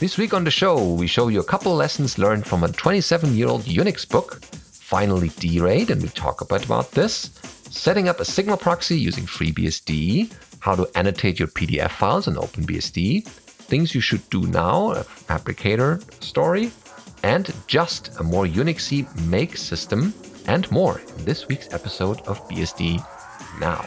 [0.00, 3.36] This week on the show, we show you a couple lessons learned from a 27
[3.36, 7.24] year old Unix book, finally D-RAID, and we talk a bit about this,
[7.70, 13.26] setting up a signal proxy using FreeBSD, how to annotate your PDF files in OpenBSD,
[13.26, 16.72] things you should do now, a Phabricator story,
[17.22, 20.14] and just a more Unixy make system,
[20.46, 23.04] and more in this week's episode of BSD
[23.60, 23.86] Now.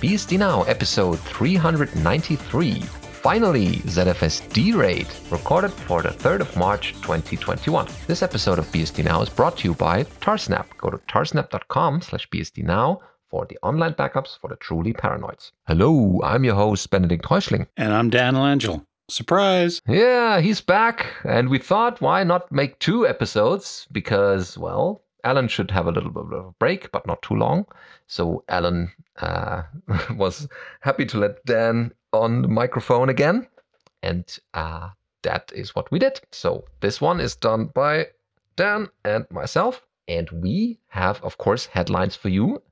[0.00, 2.80] BSD Now, episode 393.
[2.82, 7.88] Finally, ZFS D-RAID, recorded for the 3rd of March 2021.
[8.06, 10.66] This episode of BSD Now is brought to you by Tarsnap.
[10.78, 15.50] Go to tarsnap.com slash BSD Now for the online backups for the truly paranoids.
[15.66, 17.66] Hello, I'm your host, Benedict Reuschling.
[17.76, 18.84] And I'm Dan Langille.
[19.10, 19.82] Surprise!
[19.88, 25.70] Yeah, he's back, and we thought why not make two episodes because, well, Alan should
[25.70, 27.66] have a little bit of a break, but not too long.
[28.06, 29.62] So Alan uh,
[30.16, 30.48] was
[30.80, 33.46] happy to let Dan on the microphone again,
[34.02, 34.88] and uh,
[35.22, 36.20] that is what we did.
[36.32, 38.06] So this one is done by
[38.56, 42.62] Dan and myself, and we have, of course, headlines for you.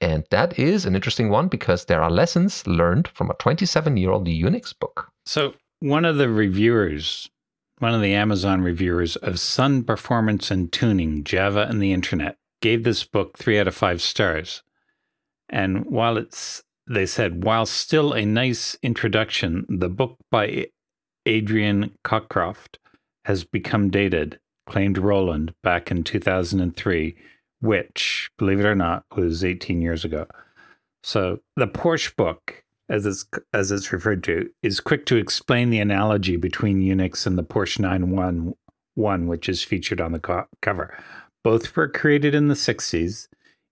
[0.00, 4.10] And that is an interesting one because there are lessons learned from a 27 year
[4.10, 5.12] old Unix book.
[5.26, 7.30] So, one of the reviewers
[7.80, 12.84] one of the Amazon reviewers of Sun Performance and Tuning, Java and the Internet, gave
[12.84, 14.62] this book three out of five stars.
[15.48, 20.66] And while it's, they said, while still a nice introduction, the book by
[21.24, 22.76] Adrian Cockcroft
[23.24, 27.16] has become dated, claimed Roland back in 2003,
[27.60, 30.26] which, believe it or not, was 18 years ago.
[31.02, 35.80] So the Porsche book as it's as it's referred to, is quick to explain the
[35.80, 40.96] analogy between Unix and the Porsche 911, which is featured on the co- cover.
[41.42, 43.28] Both were created in the 60s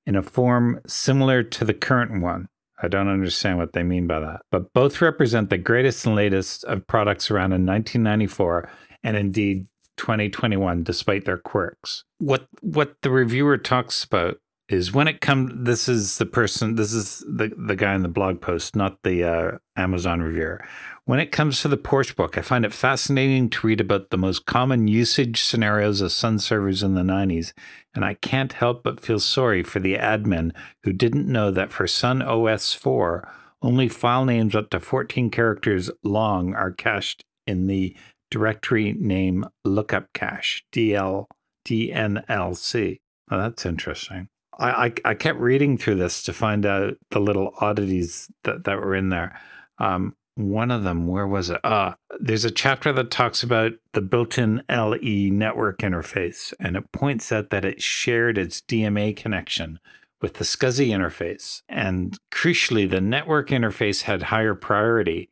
[0.06, 2.48] in a form similar to the current one.
[2.80, 4.40] I don't understand what they mean by that.
[4.50, 8.70] But both represent the greatest and latest of products around in 1994
[9.02, 9.66] and indeed
[9.96, 12.04] 2021 despite their quirks.
[12.18, 16.92] What what the reviewer talks about is when it comes this is the person this
[16.92, 20.64] is the the guy in the blog post not the uh, amazon reviewer.
[21.04, 24.18] When it comes to the porsche book i find it fascinating to read about the
[24.18, 27.52] most common usage scenarios of sun servers in the 90s
[27.94, 30.52] and i can't help but feel sorry for the admin
[30.84, 33.26] who didn't know that for sun os 4
[33.62, 37.96] only file names up to 14 characters long are cached in the
[38.30, 41.24] directory name lookup cache dl
[41.66, 42.98] dnlc
[43.30, 47.52] oh, that's interesting I, I, I kept reading through this to find out the little
[47.60, 49.40] oddities that, that were in there.
[49.78, 51.60] Um, one of them, where was it?
[51.64, 56.92] Uh, there's a chapter that talks about the built in LE network interface, and it
[56.92, 59.80] points out that it shared its DMA connection
[60.22, 61.62] with the SCSI interface.
[61.68, 65.28] And crucially, the network interface had higher priority,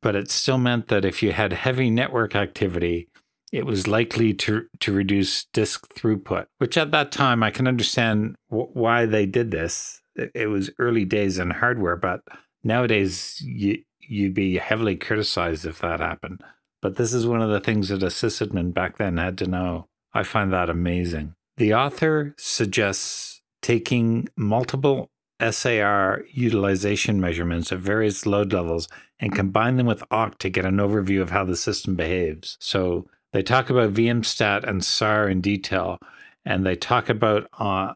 [0.00, 3.08] but it still meant that if you had heavy network activity,
[3.52, 8.36] it was likely to to reduce disk throughput, which at that time I can understand
[8.50, 10.00] w- why they did this.
[10.16, 12.22] It, it, was early days in hardware, but
[12.62, 16.42] nowadays you you'd be heavily criticized if that happened.
[16.82, 19.88] But this is one of the things that a sysadmin back then had to know.
[20.12, 21.34] I find that amazing.
[21.56, 25.10] The author suggests taking multiple
[25.50, 30.76] SAR utilization measurements at various load levels and combine them with awk to get an
[30.76, 32.56] overview of how the system behaves.
[32.60, 35.98] So they talk about VMstat and SAR in detail,
[36.44, 37.94] and they talk about uh,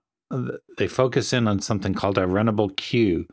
[0.78, 3.26] they focus in on something called a runnable queue,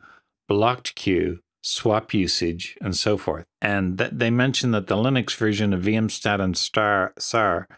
[0.48, 3.46] blocked queue, swap usage, and so forth.
[3.60, 7.68] And th- they mention that the Linux version of VMstat and star, SAR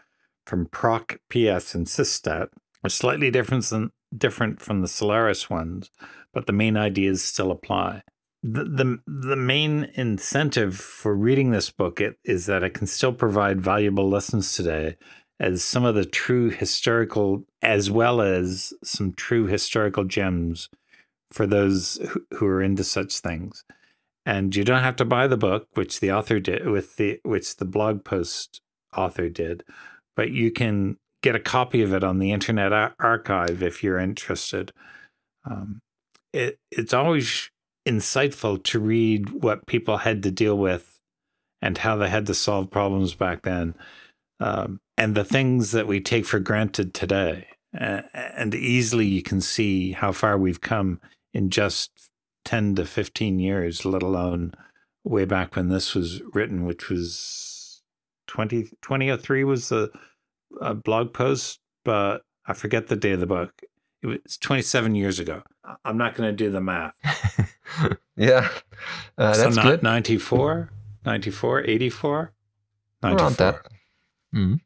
[0.45, 2.49] from Proc PS and sysstat
[2.83, 5.89] are slightly different than different from the Solaris ones,
[6.33, 8.03] but the main ideas still apply
[8.45, 13.59] the, the the main incentive for reading this book is that it can still provide
[13.59, 14.97] valuable lessons today
[15.39, 20.69] as some of the true historical as well as some true historical gems
[21.31, 23.63] for those who, who are into such things.
[24.25, 27.55] And you don't have to buy the book which the author did with the which
[27.57, 28.61] the blog post
[28.95, 29.63] author did
[30.15, 34.71] but you can get a copy of it on the internet archive if you're interested.
[35.43, 35.81] Um,
[36.33, 37.49] it, it's always
[37.87, 40.99] insightful to read what people had to deal with
[41.61, 43.75] and how they had to solve problems back then
[44.39, 49.91] um, and the things that we take for granted today and easily you can see
[49.91, 50.99] how far we've come
[51.33, 51.91] in just
[52.45, 54.53] 10 to 15 years let alone
[55.03, 57.55] way back when this was written which was
[58.27, 59.89] 20, 2003 was the
[60.61, 63.51] uh, blog post, but I forget the date of the book.
[64.05, 65.41] It was 27 years ago.
[65.83, 66.93] I'm not going to do the math.
[68.15, 68.49] yeah,
[69.17, 69.83] uh, so that's not good.
[69.83, 70.69] 94,
[71.05, 72.33] 94, 84,
[73.01, 73.25] 94.
[73.25, 73.67] Around that.
[74.35, 74.59] Mhm.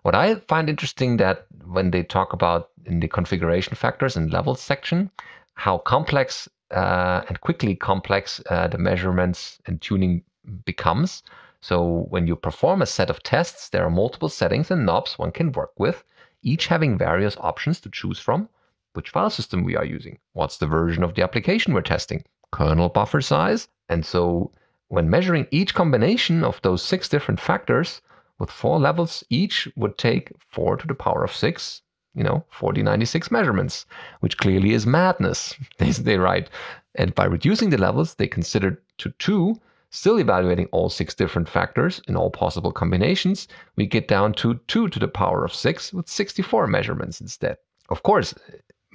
[0.00, 4.62] What I find interesting that when they talk about in the configuration factors and levels
[4.62, 5.10] section,
[5.54, 10.22] how complex uh, and quickly complex uh, the measurements and tuning
[10.64, 11.22] becomes.
[11.60, 15.32] So when you perform a set of tests, there are multiple settings and knobs one
[15.32, 16.02] can work with,
[16.42, 18.48] each having various options to choose from.
[18.96, 20.18] Which file system we are using?
[20.32, 22.24] What's the version of the application we're testing?
[22.50, 23.68] Kernel buffer size?
[23.88, 24.50] And so
[24.88, 28.00] when measuring each combination of those six different factors,
[28.38, 31.82] with four levels each would take 4 to the power of 6
[32.14, 33.86] you know 4096 measurements
[34.20, 36.50] which clearly is madness they, they write
[36.94, 39.58] and by reducing the levels they considered to 2
[39.90, 44.88] still evaluating all six different factors in all possible combinations we get down to 2
[44.88, 47.56] to the power of 6 with 64 measurements instead
[47.88, 48.34] of course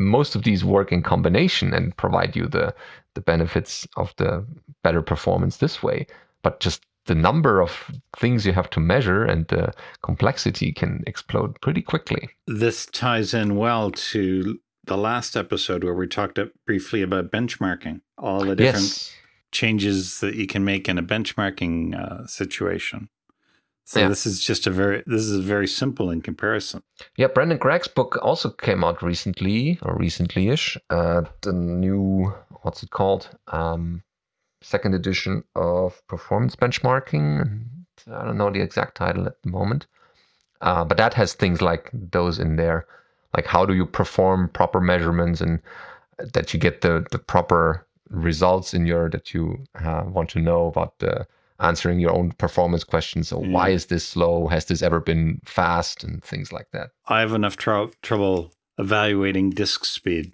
[0.02, 2.74] most of these work in combination and provide you the
[3.14, 4.46] the benefits of the
[4.84, 6.06] better performance this way
[6.44, 11.60] but just the number of things you have to measure and the complexity can explode
[11.62, 12.30] pretty quickly.
[12.46, 18.42] This ties in well to the last episode where we talked briefly about benchmarking, all
[18.46, 19.16] the different Yes.
[19.52, 23.10] changes that you can make in a benchmarking uh, situation.
[23.92, 24.08] So Yeah.
[24.08, 26.82] this is just a very this is very simple in comparison.
[27.18, 30.78] Yeah, Brendan Gregg's book also came out recently or recently-ish.
[30.90, 33.28] Uh, the new what's it called?
[33.48, 34.04] Um,
[34.62, 37.42] second edition of performance benchmarking.
[37.42, 39.88] And I don't know the exact title at the moment,
[40.62, 42.86] uh, but that has things like those in there,
[43.36, 45.60] like how do you perform proper measurements and
[46.34, 50.68] that you get the the proper results in your that you uh, want to know
[50.68, 51.28] about the
[51.62, 53.30] answering your own performance questions.
[53.30, 54.48] So why is this slow?
[54.48, 56.04] Has this ever been fast?
[56.04, 56.90] And things like that.
[57.08, 60.34] I have enough trou- trouble evaluating disk speed,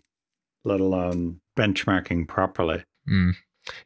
[0.64, 2.84] let alone benchmarking properly.
[3.10, 3.36] Mm.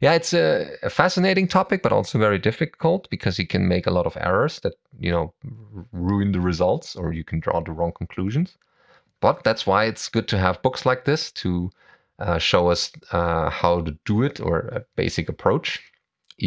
[0.00, 3.90] Yeah, it's a, a fascinating topic, but also very difficult because you can make a
[3.90, 5.34] lot of errors that you know
[5.92, 8.56] ruin the results, or you can draw the wrong conclusions.
[9.20, 11.70] But that's why it's good to have books like this to
[12.18, 15.80] uh, show us uh, how to do it or a basic approach.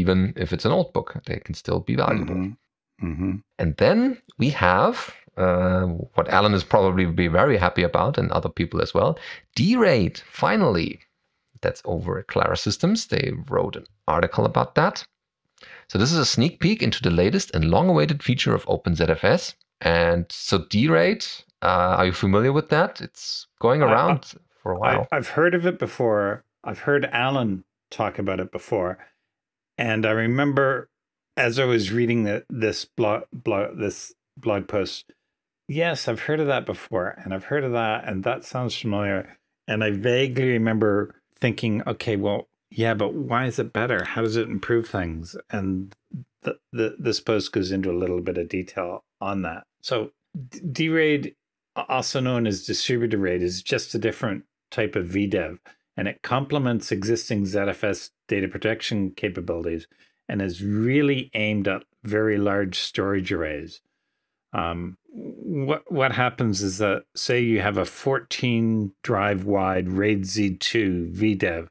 [0.02, 2.36] Even if it's an old book, they can still be valuable.
[2.36, 2.58] Mhm.
[3.02, 3.44] Mhm.
[3.62, 8.48] And then we have uh, what Alan is probably be very happy about, and other
[8.60, 9.20] people as well.
[9.56, 11.00] D-RAID, finally.
[11.62, 13.08] That's over at Klara Systems.
[13.08, 15.04] They wrote an article about that.
[15.90, 19.56] So this is a sneak peek into the latest and long-awaited feature of OpenZFS.
[19.82, 21.26] And so D-RAID,
[21.62, 23.02] uh, are you familiar with that?
[23.02, 25.08] It's going I- I- around for a while.
[25.12, 26.44] I, I've heard of it before.
[26.64, 28.98] I've heard Alan talk about it before,
[29.78, 30.90] and I remember
[31.38, 35.12] as I was reading the, this blog, blog this blog post.
[35.68, 39.38] Yes, I've heard of that before, and I've heard of that, and that sounds familiar.
[39.68, 44.04] And I vaguely remember thinking, okay, well, yeah, but why is it better?
[44.04, 45.36] How does it improve things?
[45.50, 45.96] And
[46.44, 49.64] the, the this post goes into a little bit of detail on that.
[49.82, 50.12] So
[50.72, 51.36] D-RAID,
[51.76, 55.58] also known as distributed RAID, is just a different type of VDEV,
[55.98, 59.88] and it complements existing ZFS data protection capabilities
[60.28, 63.82] and is really aimed at very large storage arrays.
[64.54, 71.16] Um, what what happens is that say you have a 14 drive wide RAID Z2
[71.16, 71.68] VDEV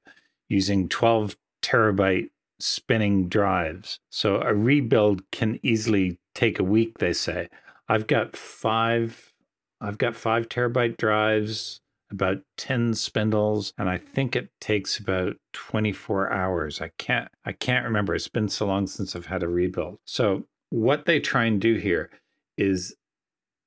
[0.48, 2.30] using 12 terabyte
[2.60, 4.00] spinning drives.
[4.10, 7.48] So a rebuild can easily take a week, they say.
[7.88, 9.32] I've got five
[9.80, 11.80] I've got five terabyte drives,
[12.14, 16.80] about 10 spindles, and I think it takes about 24 hours.
[16.80, 18.14] I can't I can't remember.
[18.14, 19.98] It's been so long since I've had a rebuild.
[20.04, 22.10] So what they try and do here
[22.56, 22.96] is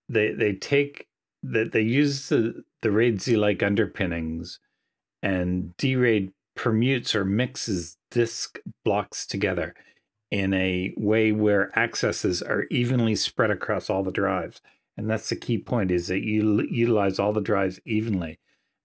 [0.09, 1.07] they they take
[1.43, 4.59] that they use the the RAID Z like underpinnings
[5.21, 9.73] and D-RAID permutes or mixes disk blocks together
[10.29, 14.61] in a way where accesses are evenly spread across all the drives.
[14.97, 18.39] And that's the key point is that you utilize all the drives evenly.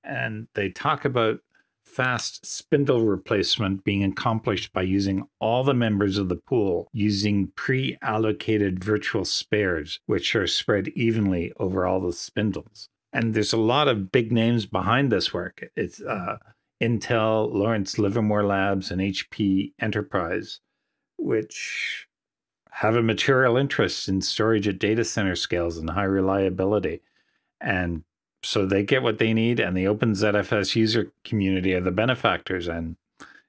[0.04, 1.40] And they talk about
[1.84, 8.82] fast spindle replacement being accomplished by using all the members of the pool using pre-allocated
[8.82, 12.88] virtual spares, which are spread evenly over all the spindles.
[13.12, 15.64] And there's a lot of big names behind this work.
[15.76, 16.38] It's uh,
[16.82, 20.60] Intel, Lawrence Livermore Labs, and HP Enterprise,
[21.18, 22.08] which
[22.76, 27.00] have a material interest in storage at data center scales and high reliability.
[27.60, 28.04] And
[28.42, 32.66] so they get what they need, and the open ZFS user community are the benefactors.
[32.68, 32.96] And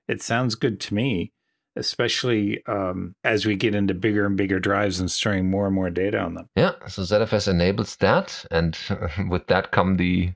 [0.07, 1.31] it sounds good to me.
[1.75, 5.89] especially um, as we get into bigger and bigger drives and storing more and more
[5.89, 6.47] data on them.
[6.55, 8.77] Yeah, so ZFS enables that, and
[9.29, 10.33] with that come the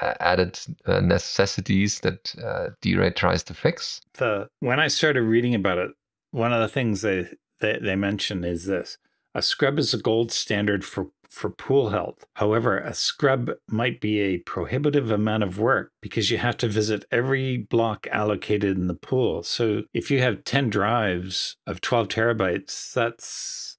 [0.00, 4.00] uh, added uh, necessities that uh, D-RAID tries to fix.
[4.14, 5.90] The when I started reading about it,
[6.30, 7.28] one of the things they
[7.60, 8.98] they, they mention is this:
[9.34, 12.24] a scrub is a gold standard for for pool health.
[12.34, 17.04] However, a scrub might be a prohibitive amount of work because you have to visit
[17.10, 19.42] every block allocated in the pool.
[19.42, 23.76] So if you have 10 drives of 12 terabytes, that's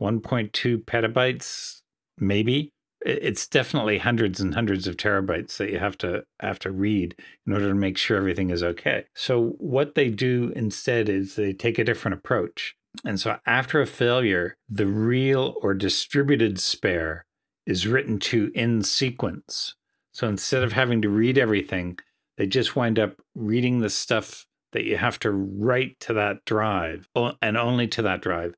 [0.00, 1.80] 1.2 petabytes,
[2.18, 2.70] maybe.
[3.04, 7.52] It's definitely hundreds and hundreds of terabytes that you have to have to read in
[7.52, 9.06] order to make sure everything is okay.
[9.16, 12.76] So what they do instead is they take a different approach.
[13.04, 17.24] And so after a failure, the real or distributed spare
[17.66, 19.74] is written to in sequence.
[20.12, 21.98] So instead of having to read everything,
[22.36, 27.08] they just wind up reading the stuff that you have to write to that drive
[27.40, 28.54] and only to that drive.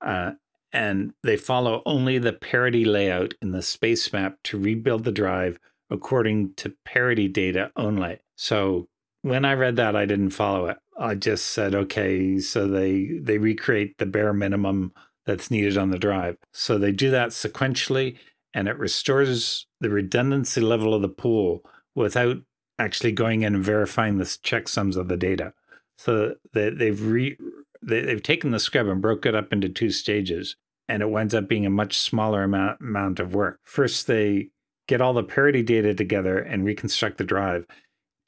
[0.00, 0.32] Uh,
[0.72, 5.58] and they follow only the parity layout in the space map to rebuild the drive
[5.90, 8.18] according to parity data only.
[8.36, 8.88] So
[9.22, 10.78] when I read that, I didn't follow it.
[10.98, 14.92] I just said, okay, so they they recreate the bare minimum
[15.26, 16.36] that's needed on the drive.
[16.52, 18.16] So they do that sequentially,
[18.54, 21.62] and it restores the redundancy level of the pool
[21.94, 22.38] without
[22.78, 25.52] actually going in and verifying the checksums of the data.
[25.98, 27.36] So they, they've re
[27.82, 30.56] they, they've taken the scrub and broke it up into two stages,
[30.88, 33.60] and it winds up being a much smaller amount amount of work.
[33.64, 34.48] First, they
[34.86, 37.66] get all the parity data together and reconstruct the drive.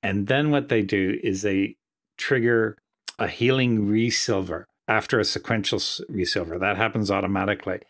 [0.03, 1.77] And then what they do is they
[2.17, 2.77] trigger
[3.19, 6.59] a healing resilver after a sequential resilver.
[6.59, 7.81] That happens automatically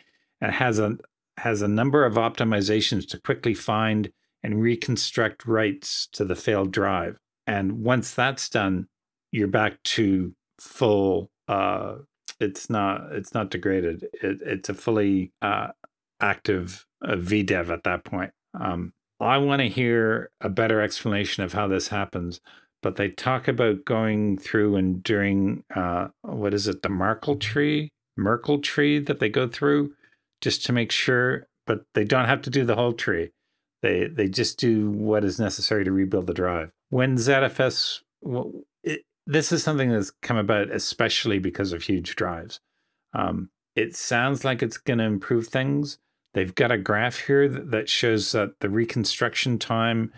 [0.41, 0.99] and has a
[1.39, 4.13] has a number of optimizations to quickly find
[4.43, 7.19] and reconstruct writes to the failed drive.
[7.47, 8.89] And once that's done,
[9.33, 11.31] you're back to full.
[11.49, 11.97] Uh,
[12.39, 14.05] it's not it's not degraded.
[14.23, 15.69] It, it's a fully uh,
[16.21, 18.33] active uh, VDEV at that point.
[18.59, 22.41] Um, I want to hear a better explanation of how this happens
[22.83, 27.91] but they talk about going through and doing uh, what is it, the Merkle tree,
[28.17, 29.93] Merkle tree that they go through
[30.41, 33.31] just to make sure, but they don't have to do the whole tree.
[33.83, 36.71] They they just do what is necessary to rebuild the drive.
[36.91, 42.61] When ZFS, well, it, this is something that's come about especially because of huge drives.
[43.15, 45.99] Um, it sounds like it's going to improve things.
[46.35, 50.13] They've got a graph here that shows that the reconstruction time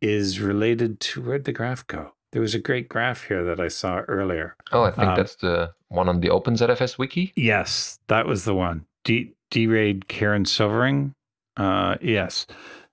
[0.00, 2.12] is related to where'd the graph go?
[2.32, 4.56] There was a great graph here that I saw earlier.
[4.72, 7.32] Oh, I think um, that's the one on the OpenZFS wiki.
[7.36, 8.84] Yes, that was the one.
[9.04, 11.14] D D-RAID Karen Silvering.
[11.56, 12.46] Uh, yes.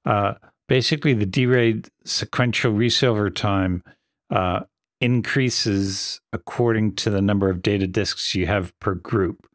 [0.06, 0.36] Uh,
[0.70, 3.84] basically, the D-RAID sequential resilver time
[4.30, 4.62] uh,
[5.00, 9.48] increases according to the number of data disks you have per group.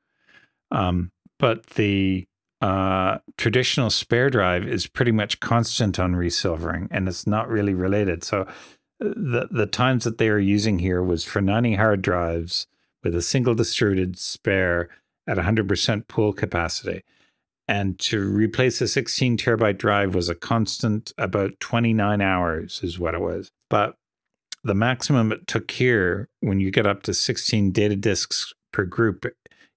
[0.72, 2.26] Um, but the
[2.60, 8.24] uh, traditional spare drive is pretty much constant on resilvering and it's not really related.
[8.24, 8.44] So uh,
[8.98, 12.66] the the times that they are using here was for 90 hard drives
[13.04, 14.88] with a single distributed spare
[15.28, 17.02] at 100% pool capacity.
[17.68, 23.14] And to replace a 16 terabyte drive was a constant about 29 hours, is what
[23.14, 23.50] it was.
[23.68, 23.96] But
[24.62, 29.26] the maximum it took here, when you get up to 16 data disks per group,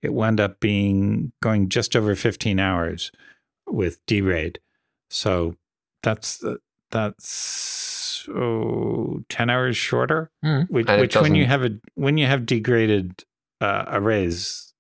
[0.01, 3.11] it wound up being going just over 15 hours
[3.67, 4.59] with D-RAID.
[5.09, 5.55] So
[6.03, 6.55] that's uh,
[6.91, 10.69] that's oh, 10 hours shorter, mm.
[10.69, 13.23] which, which when you have a when you have degraded
[13.61, 14.73] uh, arrays,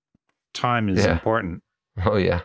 [0.53, 1.11] time is yeah.
[1.11, 1.63] important.
[2.05, 2.41] Oh yeah.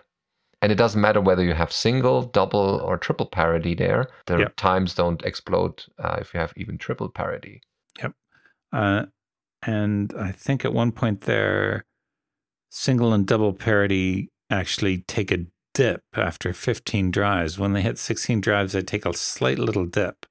[0.62, 4.08] And it doesn't matter whether you have single, double, or triple parity there.
[4.24, 4.56] The yep.
[4.56, 7.60] times don't explode uh, if you have even triple parity.
[8.00, 8.14] Yep.
[8.72, 9.04] Uh,
[9.66, 11.84] and I think at one point there,
[12.74, 17.56] single and double parity actually take a dip after 15 drives.
[17.56, 20.26] When they hit 16 drives, they take a slight little dip.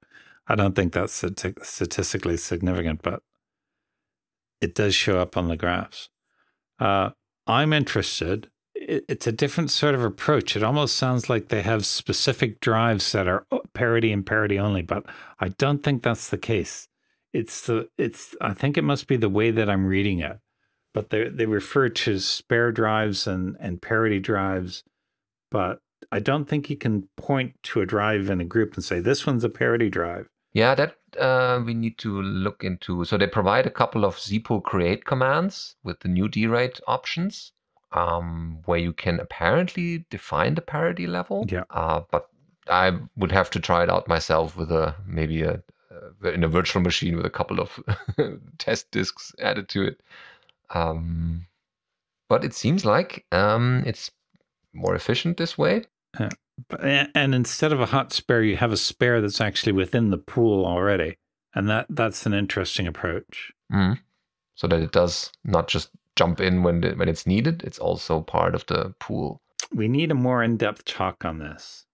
[0.46, 1.24] I don't think that's
[1.62, 3.22] statistically significant, but
[4.60, 6.10] it does show up on the graphs.
[6.78, 7.10] Uh,
[7.46, 8.50] I'm interested.
[8.74, 10.54] it's a different sort of approach.
[10.54, 15.06] It almost sounds like they have specific drives that are parity and parity only, but
[15.40, 16.88] I don't think that's the case.
[17.32, 18.36] It's the it's.
[18.40, 20.38] I think it must be the way that I'm reading it
[20.94, 24.84] but they they refer to spare drives and and parity drives,
[25.50, 29.00] but I don't think you can point to a drive in a group and say
[29.00, 30.28] this one's a parity drive.
[30.52, 33.04] Yeah, that uh, we need to look into.
[33.04, 37.52] So they provide a couple of zpool create commands with the new D-RAID options,
[37.90, 41.44] um, where you can apparently define the parity level.
[41.48, 41.64] Yeah.
[41.70, 42.28] Uh, but
[42.68, 45.60] I would have to try it out myself with a maybe a,
[45.90, 47.80] uh, in a virtual machine with a couple of
[48.58, 50.00] test disks added to it.
[50.70, 51.46] Um,
[52.28, 54.10] but it seems like um, it's
[54.72, 55.84] more efficient this way.
[56.68, 60.18] But- And instead of a hot spare, you have a spare that's actually within the
[60.18, 61.16] pool already,
[61.54, 63.52] and that that's an interesting approach.
[63.72, 63.98] Mm.
[64.54, 67.64] So that it does not just jump in when the, when it's needed.
[67.64, 69.42] It's also part of the pool.
[69.74, 71.86] We need a more in-depth talk on this.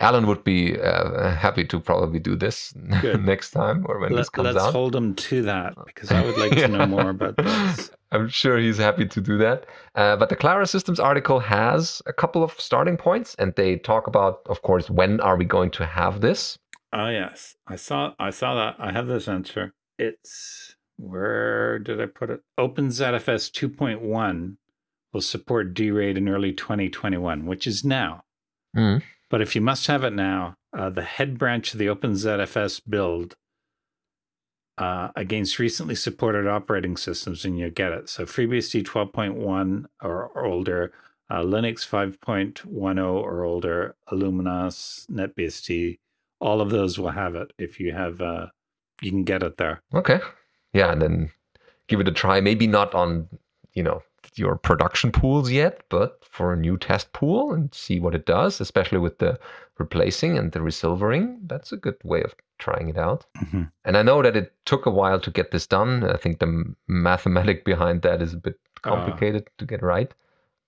[0.00, 4.46] Alan would be uh, happy to probably do this next time or when this comes
[4.46, 4.72] Let, us out.
[4.72, 7.90] hold him to that because I would like to know more about this.
[8.10, 9.66] I'm sure he's happy to do that.
[9.94, 14.06] Uh, but the Klara Systems article has a couple of starting points, and they talk
[14.06, 16.58] about, of course, when are we going to have this?
[16.92, 18.76] Oh yes, I saw I saw that.
[18.78, 19.74] I have this answer.
[19.98, 22.40] It's where did I put it?
[22.58, 24.56] OpenZFS 2.1
[25.12, 28.22] will support DRAID in early 2021, which is now.
[28.76, 29.02] Mm.
[29.30, 33.36] But if you must have it now, uh, the head branch of the OpenZFS build
[34.78, 38.08] uh, against recently supported operating systems, and you get it.
[38.08, 40.92] So FreeBSD 12.1 or older,
[41.28, 42.64] uh, Linux 5.10
[43.04, 45.98] or older, illumos, NetBSD,
[46.40, 48.46] all of those will have it if you have, uh,
[49.02, 49.82] you can get it there.
[49.92, 50.20] Okay.
[50.72, 51.30] Yeah, and then
[51.88, 52.40] give it a try.
[52.40, 53.28] Maybe not on,
[53.72, 54.02] you know,
[54.36, 58.60] your production pools yet, but for a new test pool and see what it does,
[58.60, 59.38] especially with the
[59.78, 61.38] replacing and the resilvering.
[61.46, 63.24] That's a good way of trying it out.
[63.44, 63.70] Mhm.
[63.84, 66.02] And I know that it took a while to get this done.
[66.04, 68.90] I think the m- mathematic behind that is a bit Uh.
[68.90, 70.12] complicated to get right.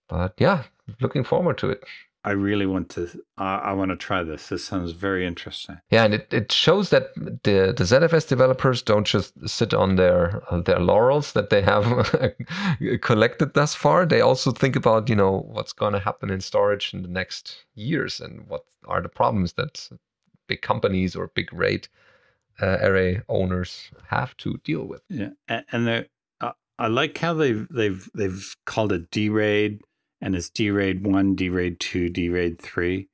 [0.08, 0.64] But yeah,
[1.00, 1.84] looking forward to it.
[2.22, 3.08] I really want to,
[3.38, 4.48] uh, I want to try this.
[4.48, 5.80] This sounds very interesting.
[5.90, 10.42] Yeah, and it, it shows that the the ZFS developers don't just sit on their
[10.66, 12.14] their laurels that they have
[13.00, 14.04] collected thus far.
[14.04, 17.64] They also think about you know what's going to happen in storage in the next
[17.74, 19.88] years and what are the problems that
[20.46, 21.88] big companies or big rate
[22.60, 25.00] uh, array owners have to deal with.
[25.08, 29.80] Yeah, and, and uh, I like how they've they've they've called it D-RAID,
[30.20, 33.08] and it's D-RAID one, D-RAID two, D-RAID three.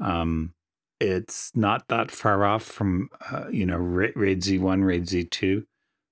[0.00, 0.54] Um,
[1.00, 5.24] it's not that far off from uh, you know Ra- RAID Z one, RAID Z
[5.24, 5.64] two.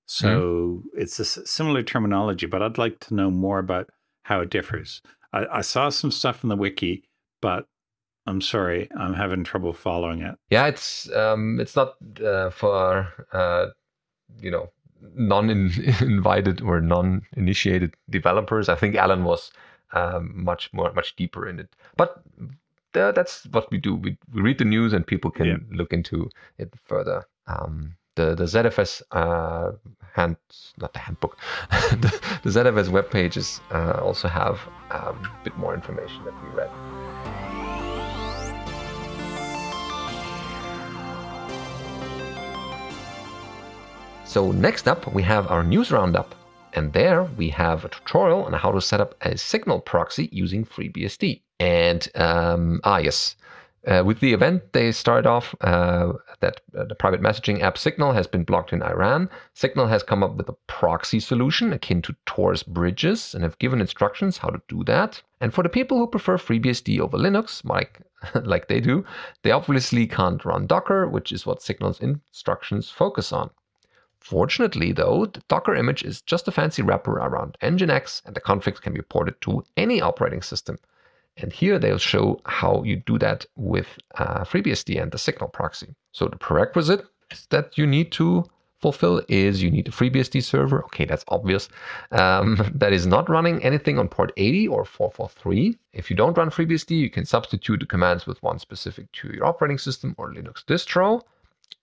[0.07, 3.91] So it's a similar terminology, but I'd like to know more about
[4.23, 5.03] how it differs.
[5.33, 7.03] I, I saw some stuff in the wiki,
[7.43, 7.67] but
[8.25, 10.35] I'm sorry, I'm having trouble following it.
[10.49, 11.93] Yeah, it's um, it's not
[12.25, 13.67] uh, for uh,
[14.41, 14.71] you know
[15.15, 18.67] non-invited or non-initiated developers.
[18.67, 19.51] I think Alan was
[19.93, 22.21] um, much more much deeper in it, but
[22.91, 23.95] that's what we do.
[23.95, 25.57] We, we read the news and people can Yeah.
[25.77, 27.25] look into it further.
[27.47, 29.71] Um, the the ZFS uh,
[30.15, 30.37] hand
[30.77, 31.37] not the handbook,
[31.91, 32.11] the,
[32.43, 34.59] the ZFS web pages uh, also have
[34.91, 36.69] um, a bit more information that we read.
[44.25, 46.35] So next up, we have our news roundup.
[46.79, 50.63] And there we have a tutorial on how to set up a signal proxy using
[50.63, 51.41] FreeBSD.
[51.59, 53.35] And um, ah yes,
[53.85, 58.13] uh, with the event they start off uh, that uh, the private messaging app Signal
[58.13, 59.29] has been blocked in Iran.
[59.53, 63.81] Signal has come up with a proxy solution akin to Tor's bridges and have given
[63.81, 65.21] instructions how to do that.
[65.41, 67.99] And for the people who prefer FreeBSD over Linux, like
[68.45, 69.03] like they do,
[69.43, 73.49] they obviously can't run Docker, which is what Signal's instructions focus on.
[74.21, 78.81] Fortunately, though, the Docker image is just a fancy wrapper around Nginx, and the configs
[78.81, 80.77] can be ported to any operating system.
[81.37, 85.95] And here they'll show how you do that with uh, FreeBSD and the Signal proxy.
[86.11, 87.05] So the prerequisite
[87.49, 88.45] that you need to
[88.79, 90.83] fulfill is you need a FreeBSD server.
[90.85, 91.69] Okay, that's obvious.
[92.11, 95.77] Um, that is not running anything on port 80 or 443.
[95.93, 99.45] If you don't run FreeBSD, you can substitute the commands with one specific to your
[99.45, 101.21] operating system or Linux distro.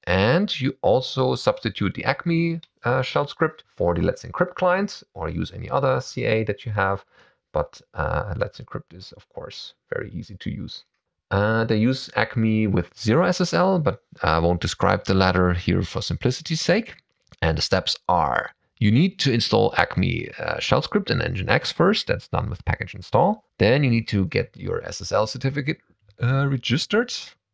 [0.06, 5.28] And you also substitute the Acme uh, shell script for the Let's Encrypt client or
[5.28, 7.04] use any other CA that you have.
[7.52, 10.84] But uh, Let's Encrypt is, of course, very easy to use.
[11.32, 16.00] Uh, they use Acme with zero SSL, but I won't describe the latter here for
[16.00, 16.94] simplicity's sake.
[17.42, 22.06] And the steps are you need to install Acme uh, shell script in Nginx first.
[22.06, 23.44] That's done with package install.
[23.58, 25.78] Then you need to get your SSL certificate
[26.22, 27.12] uh, registered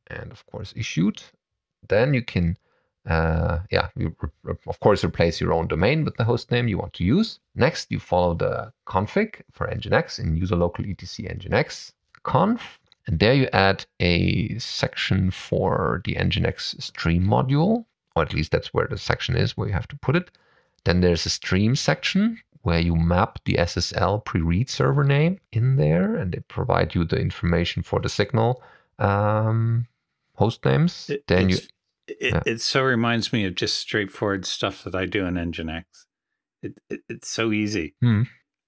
[0.09, 1.23] and, of course, issued
[1.89, 2.57] then you can
[3.07, 4.15] uh, yeah you
[4.45, 7.41] re- of course replace your own domain with the host name you want to use.
[7.55, 11.93] Next you follow the config for nginx in user local etc nginx
[12.23, 18.53] conf and there you add a section for the nginx stream module or at least
[18.53, 20.31] that's where the section is where you have to put it.
[20.85, 26.15] Then there's a stream section where you map the ssl pre-read server name in there
[26.15, 28.63] and they provide you the information for the signal
[28.99, 29.87] um,
[30.37, 31.57] host names It, then you
[32.09, 32.43] it, yeah.
[32.47, 35.85] it so reminds me of just straightforward stuff that I do in Nginx.
[36.63, 37.95] It, it it's so easy.
[38.01, 38.23] Hmm.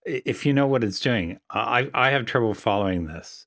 [0.06, 3.46] if you know what it's doing, I I have trouble following this,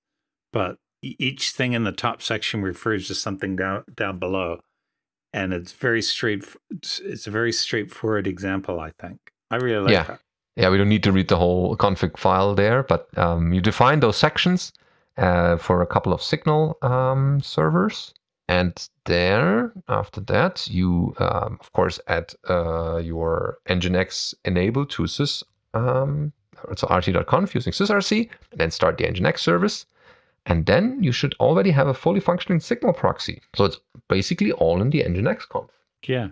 [0.52, 4.60] but each thing in the top section refers to something down down below,
[5.34, 6.44] and it's very straight.
[6.72, 8.80] It's, it's a very straightforward example.
[8.80, 9.20] I think
[9.52, 10.04] I really like Yeah.
[10.04, 10.20] that.
[10.56, 14.00] Yeah, we don't need to read the whole config file there, but um, you define
[14.00, 14.74] those sections
[15.18, 18.14] uh, for a couple of Signal um, servers.
[18.50, 25.44] And there, after that, you, um, of course, add uh, your Nginx enable to sys,
[25.74, 26.32] um,
[26.76, 29.86] so rc.conf using sysrc, and then start the Nginx service.
[30.46, 33.42] And then you should already have a fully functioning Signal proxy.
[33.54, 35.72] So it's basically all in the Nginx conf.
[36.08, 36.30] Yeah,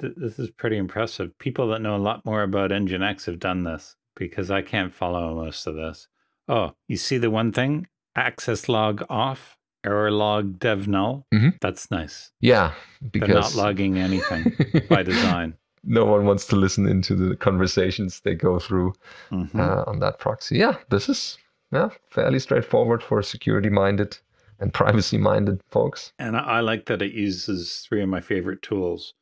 [0.00, 1.38] th- this is pretty impressive.
[1.38, 5.34] People that know a lot more about Nginx have done this because I can't follow
[5.34, 6.08] most of this.
[6.46, 7.86] Oh, you see the one thing?
[8.16, 11.26] Access log off, error log dev null.
[11.34, 11.58] Mhm.
[11.60, 12.30] That's nice.
[12.40, 14.54] Yeah, They're not logging anything
[14.88, 15.54] by design.
[15.86, 18.94] no one wants to listen into the conversations they go through
[19.30, 19.54] Mhm.
[19.58, 20.56] uh, on that proxy.
[20.58, 21.36] Yeah, this is
[21.72, 24.16] yeah fairly straightforward for security-minded
[24.60, 26.12] and privacy-minded folks.
[26.18, 29.12] and I, like that it uses three of my favorite tools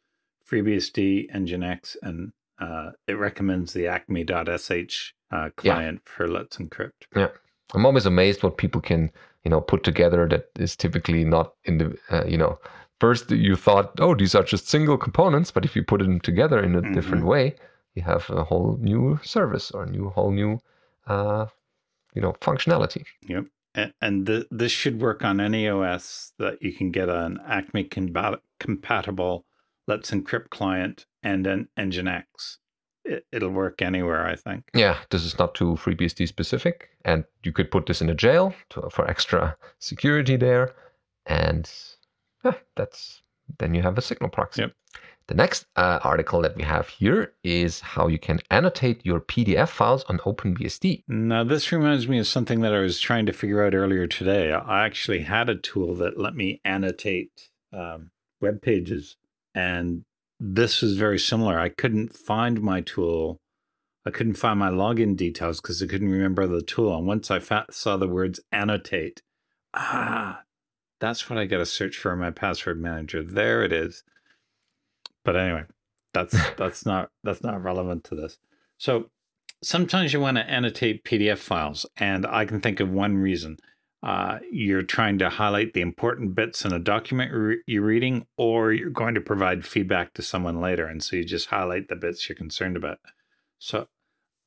[0.48, 7.06] FreeBSD, Nginx, and uh, it recommends the acme.sh uh, client for Let's Encrypt.
[7.74, 9.10] I'm always amazed what people can
[9.44, 12.58] you know put together that is typically not in the uh, you know
[13.00, 16.62] first you thought oh these are just single components, but if you put them together
[16.62, 17.28] in a different Mhm.
[17.28, 17.54] way,
[17.94, 20.58] you have a whole new service or a new whole new
[21.06, 21.46] uh,
[22.14, 23.04] you know functionality.
[23.74, 27.84] And, and th- this should work on any OS that you can get an Acme
[27.84, 29.46] combat- compatible
[29.88, 32.58] Let's Encrypt client and an Nginx.
[33.04, 34.70] It, it'll work anywhere, I think.
[34.74, 38.54] Yeah, this is not too FreeBSD specific, and you could put this in a jail
[38.70, 40.74] to, for extra security there,
[41.26, 41.70] and
[42.44, 43.22] yeah, that's
[43.58, 44.62] then you have a signal proxy.
[44.62, 44.72] Yep.
[45.28, 49.68] The next uh, article that we have here is how you can annotate your PDF
[49.68, 51.04] files on OpenBSD.
[51.06, 54.52] Now, this reminds me of something that I was trying to figure out earlier today.
[54.52, 58.10] I actually had a tool that let me annotate um,
[58.40, 59.16] web pages,
[59.54, 60.04] and
[60.44, 61.56] this was very similar.
[61.58, 63.40] I couldn't find my tool.
[64.04, 66.96] I couldn't find my login details because I couldn't remember the tool.
[66.96, 69.22] And once I fa- saw the words annotate,
[69.72, 70.40] ah,
[70.98, 73.22] that's what I got to search for in my password manager.
[73.22, 74.02] There it is.
[75.24, 75.62] But anyway,
[76.12, 78.38] that's that's not that's not relevant to this.
[78.78, 79.10] So
[79.62, 83.58] sometimes you want to annotate PDF files, and I can think of one reason.
[84.02, 88.72] Uh, you're trying to highlight the important bits in a document re- you're reading, or
[88.72, 92.28] you're going to provide feedback to someone later, and so you just highlight the bits
[92.28, 92.98] you're concerned about.
[93.58, 93.86] So,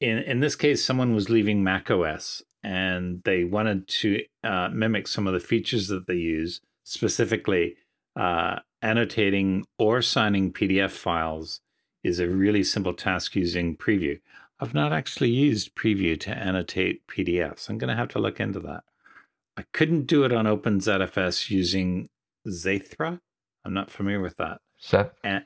[0.02, 5.08] in in this case, someone was leaving Mac OS, and they wanted to uh, mimic
[5.08, 7.78] some of the features that they use, specifically
[8.15, 11.62] uh, annotating or signing PDF files
[12.04, 14.20] is a really simple task using Preview.
[14.60, 17.70] I've not actually used Preview to annotate PDFs.
[17.70, 18.84] I'm going to have to look into that.
[19.58, 22.10] I couldn't do it on OpenZFS using
[22.48, 23.20] Zathura.
[23.63, 24.60] I'm not familiar with that.
[24.78, 25.46] Set, And,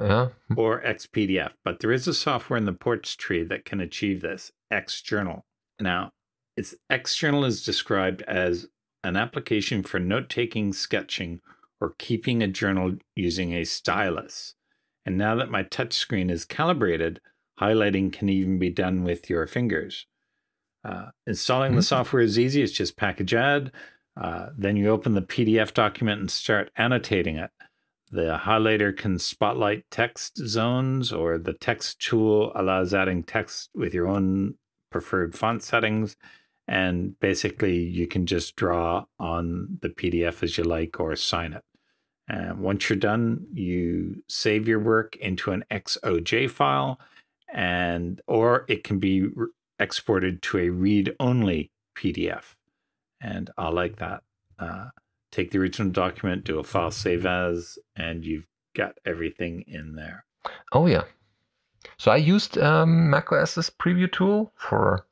[0.00, 0.28] yeah.
[0.48, 0.58] Hmm.
[0.58, 4.52] or XPDF, but there is a software in the ports tree that can achieve this,
[4.72, 5.42] Xjournal.
[5.80, 6.12] Now,
[6.56, 8.68] it's Xjournal is described as
[9.02, 11.40] an application for note-taking, sketching,
[11.80, 14.54] or keeping a journal using a stylus.
[15.04, 17.20] And now that my touchscreen is calibrated,
[17.60, 20.06] highlighting can even be done with your fingers.
[20.84, 21.84] Uh, installing the Mhm.
[21.84, 22.62] software is easy.
[22.62, 23.72] It's just package add.
[24.16, 27.50] Uh, then you open the PDF document and start annotating it.
[28.10, 34.08] The highlighter can spotlight text zones, or the text tool allows adding text with your
[34.08, 34.54] own
[34.90, 36.16] preferred font settings.
[36.66, 41.64] And basically, you can just draw on the PDF as you like or sign it.
[42.28, 47.00] And once you're done, you save your work into an XOJ file,
[47.52, 49.28] and or it can be
[49.80, 52.54] exported to a read-only PDF.
[53.20, 54.22] And I like that.
[54.58, 54.90] Uh,
[55.32, 60.24] take the original document, do a file save as, and you've got everything in there.
[60.72, 61.04] Oh yeah.
[61.98, 65.06] So I used um, macOS's preview tool for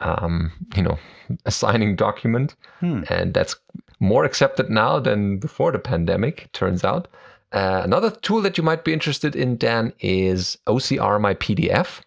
[0.00, 0.98] um, you know
[1.46, 3.02] assigning document, Hmm.
[3.08, 3.56] and that's
[3.98, 6.42] more accepted now than before the pandemic.
[6.44, 7.08] it Turns out.
[7.52, 12.00] Uh, another tool that you might be interested in, Dan, is OCR My PDF.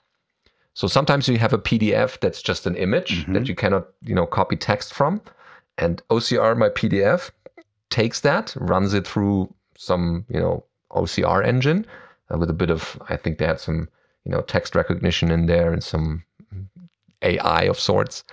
[0.74, 3.34] So sometimes you have a PDF that's just an image Mhm.
[3.34, 5.22] that you cannot, you know, copy text from,
[5.78, 7.32] and OCR My PDF
[7.90, 11.86] takes that, runs it through some, you know, OCR engine
[12.30, 13.90] uh, with a bit of, I think they had some,
[14.26, 16.24] you know, text recognition in there and some
[17.22, 18.24] AI of sorts.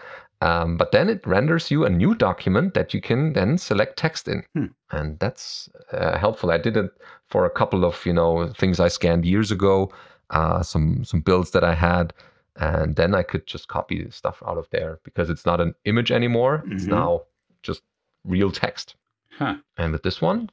[0.42, 4.28] Um, but then it renders you a new document that you can then select text
[4.28, 4.66] in, Hmm.
[4.90, 6.50] and that's uh, helpful.
[6.50, 6.90] I did it
[7.30, 9.90] for a couple of you know things I scanned years ago,
[10.30, 12.12] uh, some some builds that I had,
[12.58, 16.10] And then I could just copy stuff out of there because it's not an image
[16.10, 16.64] anymore.
[16.70, 16.88] It's Mhm.
[16.88, 17.22] now
[17.62, 17.82] just
[18.24, 18.96] real text.
[19.38, 19.56] Huh.
[19.76, 20.48] And with this one,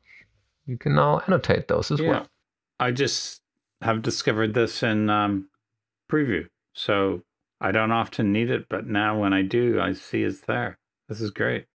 [0.65, 2.09] you can now annotate those as Yeah.
[2.09, 2.27] well.
[2.79, 3.41] I just
[3.81, 5.47] have discovered this in um,
[6.11, 6.49] preview.
[6.73, 7.23] So
[7.61, 10.77] I don't often need it, but now when I do, I see it's there.
[11.07, 11.67] This is great.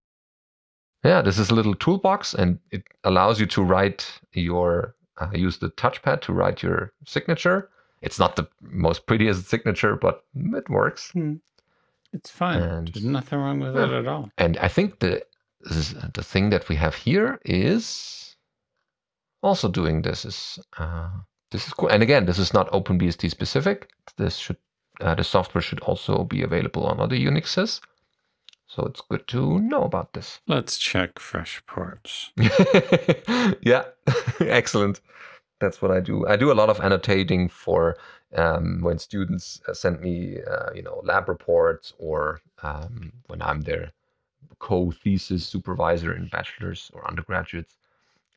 [1.04, 5.58] Yeah, this is a little toolbox and it allows you to write your, uh, use
[5.58, 7.70] the touchpad to write your signature.
[8.02, 11.12] It's not the most prettiest signature, but it works.
[12.12, 12.62] It's fine.
[12.62, 13.84] And- There's nothing wrong with Yeah.
[13.84, 14.30] it at all.
[14.38, 15.22] And I think the
[16.14, 18.36] the thing that we have here is
[19.42, 21.10] also doing this is uh,
[21.50, 21.88] this is cool.
[21.88, 23.90] And again, this is not OpenBSD specific.
[24.16, 24.56] This should
[25.00, 27.80] uh, the software should also be available on other Unixes.
[28.66, 30.40] So it's good to know about this.
[30.46, 32.30] Let's check fresh ports.
[33.62, 33.84] yeah,
[34.40, 35.00] excellent.
[35.60, 36.26] That's what I do.
[36.26, 37.96] I do a lot of annotating for
[38.36, 43.62] um, when students uh, send me, uh, you know, lab reports or um, when I'm
[43.62, 43.90] their
[44.60, 47.76] co-thesis supervisor in bachelor's or undergraduates.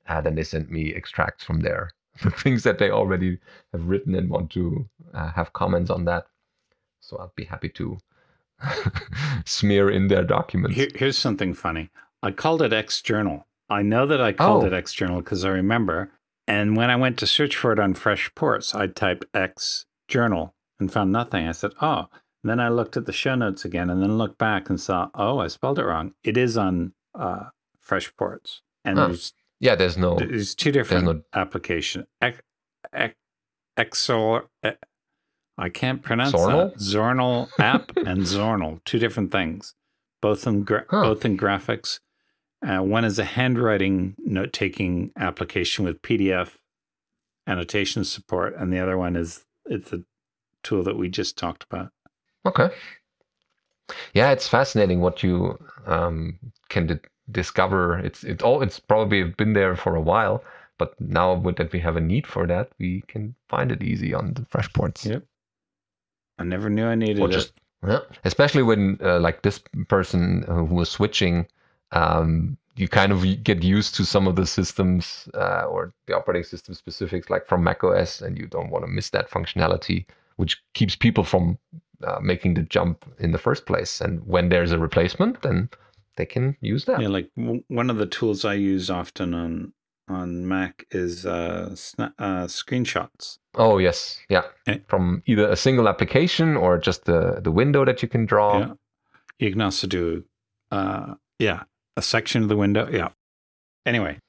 [0.08, 1.92] Uh, then they send me extracts from there,
[2.24, 3.38] the things that they already
[3.72, 6.26] have written and want to uh, have comments on that.
[7.02, 7.98] So I'll be happy to
[9.46, 10.76] smear in their documents.
[10.76, 11.90] Here, here's something funny.
[12.24, 13.46] I called it X Journal.
[13.70, 14.68] I know that I called Oh.
[14.68, 16.12] it X Journal because I remember.
[16.52, 20.54] And when I went to search for it on Fresh Ports, I typed X Journal
[20.80, 21.48] and found nothing.
[21.48, 22.08] I said, oh.
[22.44, 25.10] And then I looked at the show notes again and then looked back and saw,
[25.16, 26.14] oh, I spelled it wrong.
[26.24, 27.46] It is on uh,
[27.80, 28.62] Fresh Ports.
[28.84, 29.08] And Huh.
[29.08, 30.16] there's, Yeah, there's no.
[30.16, 32.06] there's two different no- application.
[32.22, 32.42] X,
[32.92, 33.16] X,
[33.78, 34.48] Xor,
[35.58, 36.72] I can't pronounce Zornal?
[36.74, 36.80] that.
[36.80, 39.76] Zornal app and Zornal, two different things,
[40.22, 41.04] both in gra- Huh.
[41.04, 42.00] both in graphics.
[42.66, 46.58] Uh, one is a handwriting note taking application with PDF
[47.48, 50.02] annotation support, and the other one is it's a
[50.64, 51.92] tool that we just talked about.
[52.46, 52.70] Okay.
[54.14, 56.38] Yeah, it's fascinating what you um,
[56.70, 57.00] can di-
[57.32, 57.98] discover.
[58.00, 58.62] It's it all.
[58.62, 60.44] It's probably been there for a while,
[60.78, 64.34] but now that we have a need for that, we can find it easy on
[64.34, 65.06] the fresh ports.
[65.06, 65.24] Yep.
[66.38, 67.52] I never knew I needed Or it.
[67.86, 68.00] yeah.
[68.24, 71.46] especially when uh, like this person who was switching,
[71.92, 76.44] um, you kind of get used to some of the systems uh, or the operating
[76.44, 80.06] system specifics, like from macOS, and you don't want to miss that functionality,
[80.38, 81.58] which keeps people from
[82.04, 84.02] uh, making the jump in the first place.
[84.02, 85.70] And when there's a replacement, then
[86.18, 87.02] they can use that.
[87.02, 89.74] Yeah, like w- one of the tools I use often on
[90.08, 93.38] on Mac is uh, sna- uh, screenshots.
[93.56, 94.80] Oh yes, yeah, Eh.
[94.88, 98.60] from either a single application or just the the window that you can draw.
[98.60, 98.74] Yeah.
[99.40, 100.24] You can also do,
[100.72, 101.64] uh, yeah,
[101.98, 102.90] a section of the window.
[102.92, 103.10] Yeah.
[103.86, 104.20] Anyway.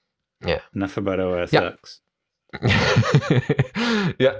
[0.44, 0.60] Yeah.
[0.74, 1.70] Enough about OS Yeah.
[1.72, 2.00] X.
[4.18, 4.38] yeah.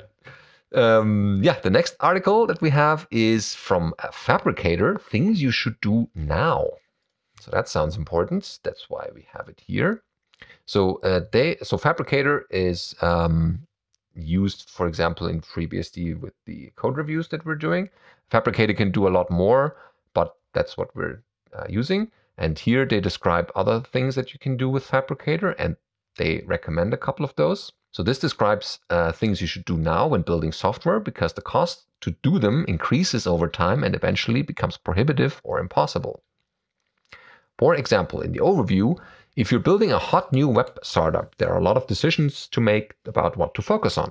[0.75, 5.81] Um, yeah, the next article that we have is from a Phabricator Things You Should
[5.81, 6.67] Do Now.
[7.41, 8.59] So that sounds important.
[8.63, 10.03] That's why we have it here.
[10.65, 13.67] So uh, they so Phabricator is um,
[14.15, 17.91] used, for example, in FreeBSD with the code reviews that we're doing.
[18.31, 19.77] Phabricator can do a lot more,
[20.15, 22.11] but that's what we're uh, using.
[22.43, 25.77] And here they describe other things that you can do with Phabricator, and
[26.17, 27.71] they recommend a couple of those.
[27.93, 31.85] So this describes uh, things you should do now when building software because the cost
[32.01, 36.25] to do them increases over time and eventually becomes prohibitive or impossible.
[37.61, 38.99] For example, in the overview,
[39.37, 42.61] if you're building a hot new web startup, there are a lot of decisions to
[42.61, 44.11] make about what to focus on.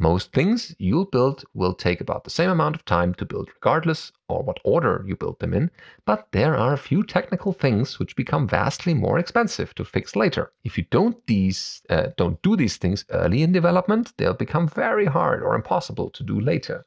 [0.00, 4.12] Most things you'll build will take about the same amount of time to build regardless
[4.28, 5.72] or what order you build them in,
[6.04, 10.52] but there are a few technical things which become vastly more expensive to fix later.
[10.62, 15.06] If you don't these uh, don't do these things early in development, they'll become very
[15.06, 16.86] hard or impossible to do later.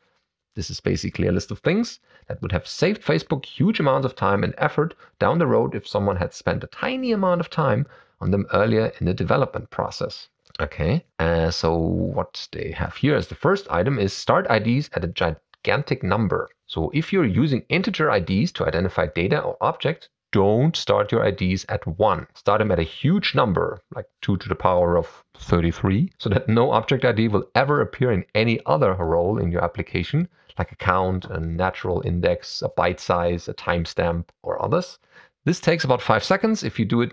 [0.56, 4.16] This is basically a list of things that would have saved Facebook huge amounts of
[4.16, 7.88] time and effort down the road if someone had spent a tiny amount of time
[8.22, 10.30] on them earlier in the development process.
[10.60, 15.04] Okay, uh, so what they have here as the first item is start IDs at
[15.04, 16.50] a gigantic number.
[16.66, 21.66] So if you're using integer IDs to identify data or objects, don't start your IDs
[21.68, 22.28] at 1.
[22.36, 26.48] Start them at a huge number, like 2 to the power of 33, so that
[26.48, 30.78] no object ID will ever appear in any other role in your application, like a
[30.78, 35.00] count, a natural index, a byte size, a timestamp, or others.
[35.44, 37.12] This takes about 5 seconds if you do it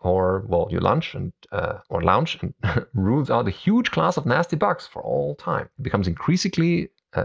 [0.00, 2.54] before, well, you launch and uh, or launch and
[2.94, 5.68] rules out a huge class of nasty bugs for all time.
[5.78, 7.24] It becomes increasingly uh,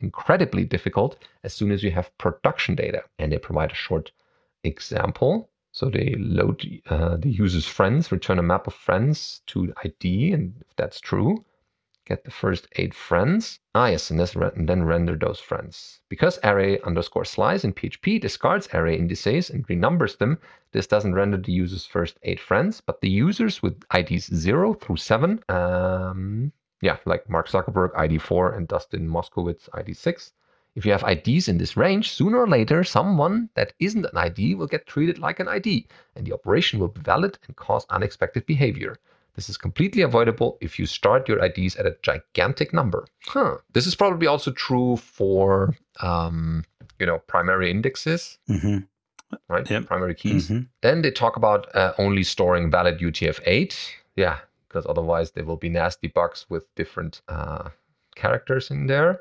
[0.00, 3.02] incredibly difficult as soon as you have production data.
[3.18, 4.10] And they provide a short
[4.62, 5.50] example.
[5.72, 10.54] So they load uh, the user's friends, return a map of friends to ID, and
[10.60, 11.44] if that's true,
[12.06, 13.60] get the first eight friends.
[13.74, 16.00] Ah, yes, and, this re- and then render those friends.
[16.08, 20.38] Because array underscore slice in PHP discards array indices and renumbers them,
[20.72, 24.96] this doesn't render the user's first eight friends, but the users with IDs 0 through
[24.96, 30.32] 7, um, yeah, like Mark Zuckerberg, ID 4, and Dustin Moskovitz, ID 6.
[30.74, 34.56] If you have IDs in this range, sooner or later, someone that isn't an ID
[34.56, 35.86] will get treated like an ID,
[36.16, 38.98] and the operation will be valid and cause unexpected behavior.
[39.34, 43.06] This is completely avoidable if you start your IDs at a gigantic number.
[43.26, 43.56] Huh.
[43.72, 46.64] This is probably also true for, um,
[46.98, 48.78] you know, primary indexes, hmm
[49.48, 49.68] right?
[49.68, 49.86] Yep.
[49.86, 50.48] Primary keys.
[50.48, 53.74] hmm Then they talk about uh, only storing valid UTF-8.
[54.14, 57.70] Yeah, because otherwise there will be nasty bugs with different uh,
[58.14, 59.20] characters in there.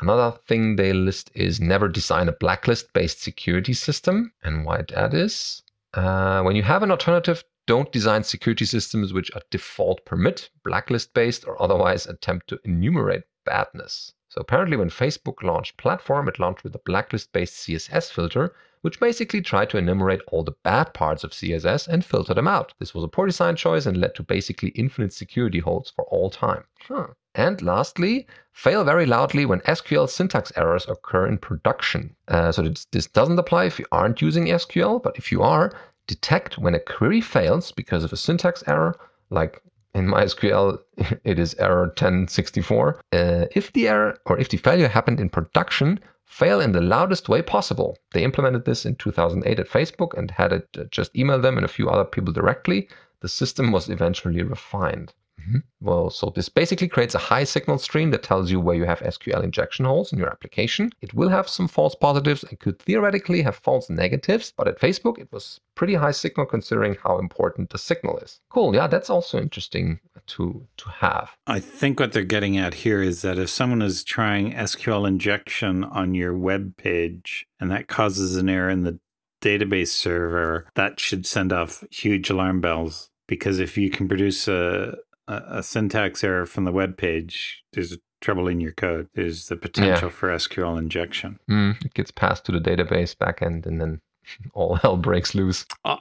[0.00, 5.62] Another thing they list is never design a blacklist-based security system, and why that is.
[5.92, 11.46] Uh, when you have an alternative, don't design security systems which are default permit, blacklist-based,
[11.46, 14.12] or otherwise attempt to enumerate badness.
[14.28, 19.40] So apparently, when Facebook launched Platform, it launched with a blacklist-based CSS filter, which basically
[19.40, 22.74] tried to enumerate all the bad parts of CSS and filter them out.
[22.78, 26.28] This was a poor design choice and led to basically infinite security holes for all
[26.28, 26.64] time.
[26.80, 27.06] Huh.
[27.34, 32.14] And lastly, fail very loudly when SQL syntax errors occur in production.
[32.28, 35.72] Uh, so this, this doesn't apply if you aren't using SQL, but if you are,
[36.06, 38.98] detect when a query fails because of a syntax error,
[39.30, 39.62] like
[39.94, 40.78] in MySQL,
[41.24, 43.00] it is error 1064.
[43.12, 47.28] Uh, if the error or if the failure happened in production, fail in the loudest
[47.28, 47.96] way possible.
[48.12, 51.64] They implemented this in 2008 at Facebook and had it uh, just email them and
[51.64, 52.88] a few other people directly.
[53.20, 55.14] The system was eventually refined.
[55.46, 55.58] Mm-hmm.
[55.80, 59.00] Well, so this basically creates a high signal stream that tells you where you have
[59.00, 60.90] SQL injection holes in your application.
[61.00, 65.18] It will have some false positives and could theoretically have false negatives, but at Facebook
[65.18, 68.40] it was pretty high signal considering how important the signal is.
[68.50, 71.36] Cool, yeah, that's also interesting to to have.
[71.46, 75.84] I think what they're getting at here is that if someone is trying SQL injection
[75.84, 78.98] on your web page and that causes an error in the
[79.42, 83.10] database server, that should send off huge alarm bells.
[83.26, 84.96] Because if you can produce a,
[85.28, 89.08] a, a syntax error from the web page, there's trouble in your code.
[89.14, 91.38] There's the potential for SQL injection.
[91.48, 94.00] Mm, it gets passed to the database backend and then
[94.54, 95.66] all hell breaks loose.
[95.84, 95.98] I,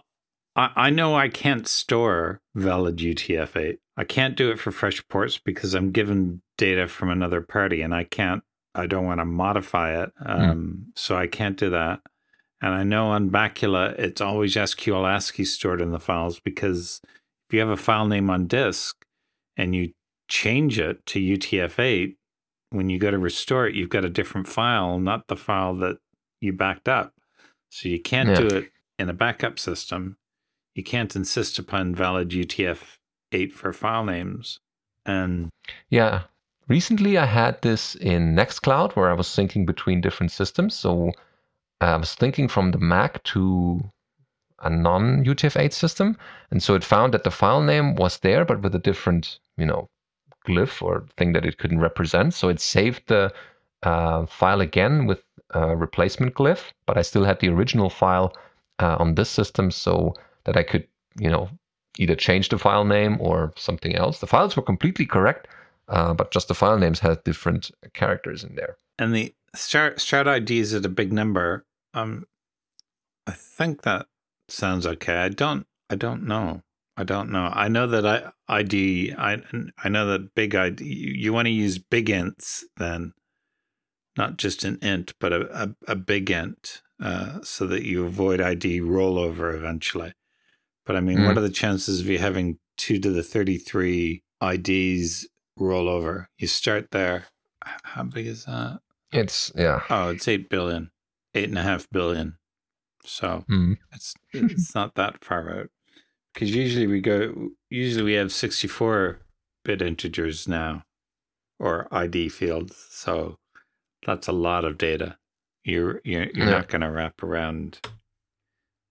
[0.55, 3.77] I know I can't store valid UTF-8.
[3.97, 8.03] I can't do it for FreshPorts because I'm given data from another party and I
[8.05, 10.11] can't, I don't want to modify it.
[10.25, 12.01] Um, So I can't do that.
[12.61, 17.01] And I know on Bacula, it's always SQL ASCII stored in the files because
[17.49, 19.02] if you have a file name on disk
[19.57, 19.93] and you
[20.27, 22.15] change it to UTF-8,
[22.69, 25.97] when you go to restore it, you've got a different file, not the file that
[26.41, 27.13] you backed up.
[27.69, 28.35] So you can't Yeah.
[28.35, 30.17] do it in a backup system.
[30.75, 34.59] You can't insist upon valid UTF-8 for file names.
[35.05, 35.49] And
[35.89, 36.23] Yeah.
[36.67, 40.73] Recently, I had this in Nextcloud where I was syncing between different systems.
[40.73, 41.09] So
[41.81, 43.91] uh, I was thinking from the Mac to
[44.63, 46.17] a non UTF-8 system,
[46.51, 49.65] and so it found that the file name was there, but with a different, you
[49.65, 49.89] know,
[50.47, 52.33] glyph or thing that it couldn't represent.
[52.33, 53.33] So it saved the
[53.83, 58.35] uh, file again with a replacement glyph, but I still had the original file
[58.79, 60.13] uh, on this system, so
[60.45, 60.87] that I could,
[61.19, 61.49] you know,
[61.97, 64.19] either change the file name or something else.
[64.19, 65.47] The files were completely correct,
[65.89, 68.77] uh, but just the file names had different characters in there.
[68.99, 71.65] and the start ID is at a big number.
[71.93, 72.25] Um,
[73.27, 74.07] I think that
[74.49, 75.15] sounds okay.
[75.17, 75.65] I don't.
[75.89, 76.61] I don't know.
[76.97, 77.49] I don't know.
[77.51, 79.13] I know that I ID.
[79.17, 79.41] I
[79.83, 80.83] I know that big ID.
[80.85, 83.13] You, want to use big ints then,
[84.17, 88.41] not just an int, but a a, a big int, uh, so that you avoid
[88.41, 90.13] ID rollover eventually.
[90.85, 91.37] But I mean, what Mm.
[91.37, 95.27] are the chances of you having two to the thirty-three IDs
[95.59, 96.27] rollover?
[96.37, 97.25] You start there.
[97.83, 98.79] How big is that?
[99.11, 99.81] It's yeah.
[99.89, 100.91] Oh, it's eight billion,
[101.33, 102.37] eight and a half billion.
[103.05, 103.77] So Mm.
[103.91, 105.69] it's it's not that far out.
[106.33, 109.19] Because usually we go, usually we have sixty-four
[109.63, 110.83] bit integers now,
[111.59, 112.75] or ID fields.
[112.89, 113.37] So
[114.05, 115.17] that's a lot of data.
[115.63, 116.51] You're you're you're Yeah.
[116.57, 117.79] not going to wrap around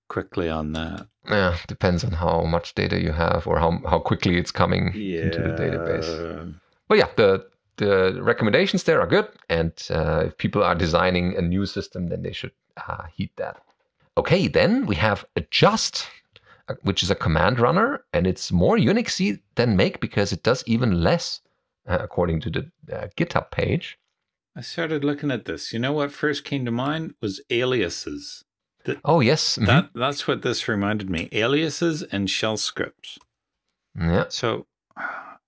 [0.09, 1.07] quickly on that.
[1.29, 5.23] Yeah, depends on how much data you have or how how quickly it's coming Yeah.
[5.23, 6.55] into the database.
[6.89, 7.47] But yeah, the
[7.77, 12.23] the recommendations there are good, and uh, if people are designing a new system, then
[12.23, 13.63] they should uh, heed that.
[14.17, 16.07] Okay, then we have adjust,
[16.69, 20.63] uh, which is a command runner, and it's more Unixy than make because it does
[20.67, 21.41] even less,
[21.89, 23.99] uh, according to the uh, GitHub page.
[24.55, 25.73] I started looking at this.
[25.73, 28.45] You know what first came to mind was aliases.
[29.05, 29.67] Oh yes, mhm.
[29.67, 31.29] That that's what this reminded me.
[31.33, 33.19] Aliases and shell scripts.
[33.99, 34.67] yeah, So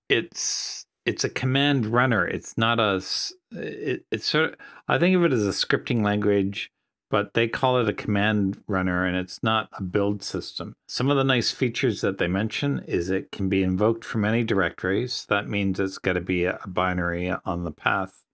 [0.09, 2.25] it's it's a command runner.
[2.25, 3.03] It's not a.
[3.51, 4.55] It, it's sort of.
[4.87, 6.71] I think of it as a scripting language,
[7.15, 10.75] but they call it a command runner, and it's not a build system.
[10.85, 14.43] Some of the nice features that they mention is it can be invoked from any
[14.43, 15.25] directories.
[15.29, 18.25] That means it's got to be a binary on the path.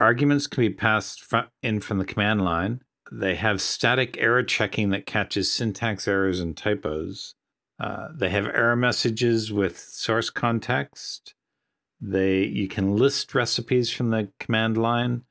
[0.00, 1.22] Arguments can be passed
[1.62, 2.80] in from the command line.
[3.12, 7.36] They have static error checking that catches syntax errors and typos.
[7.78, 11.36] Uh, they have error messages with source context.
[12.00, 15.22] They you can list recipes from the command line.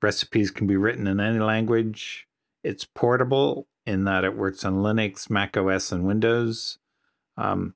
[0.00, 2.28] Recipes can be written in any language.
[2.62, 6.78] It's portable in that it works on Linux, Mac OS, and Windows.
[7.36, 7.74] Um,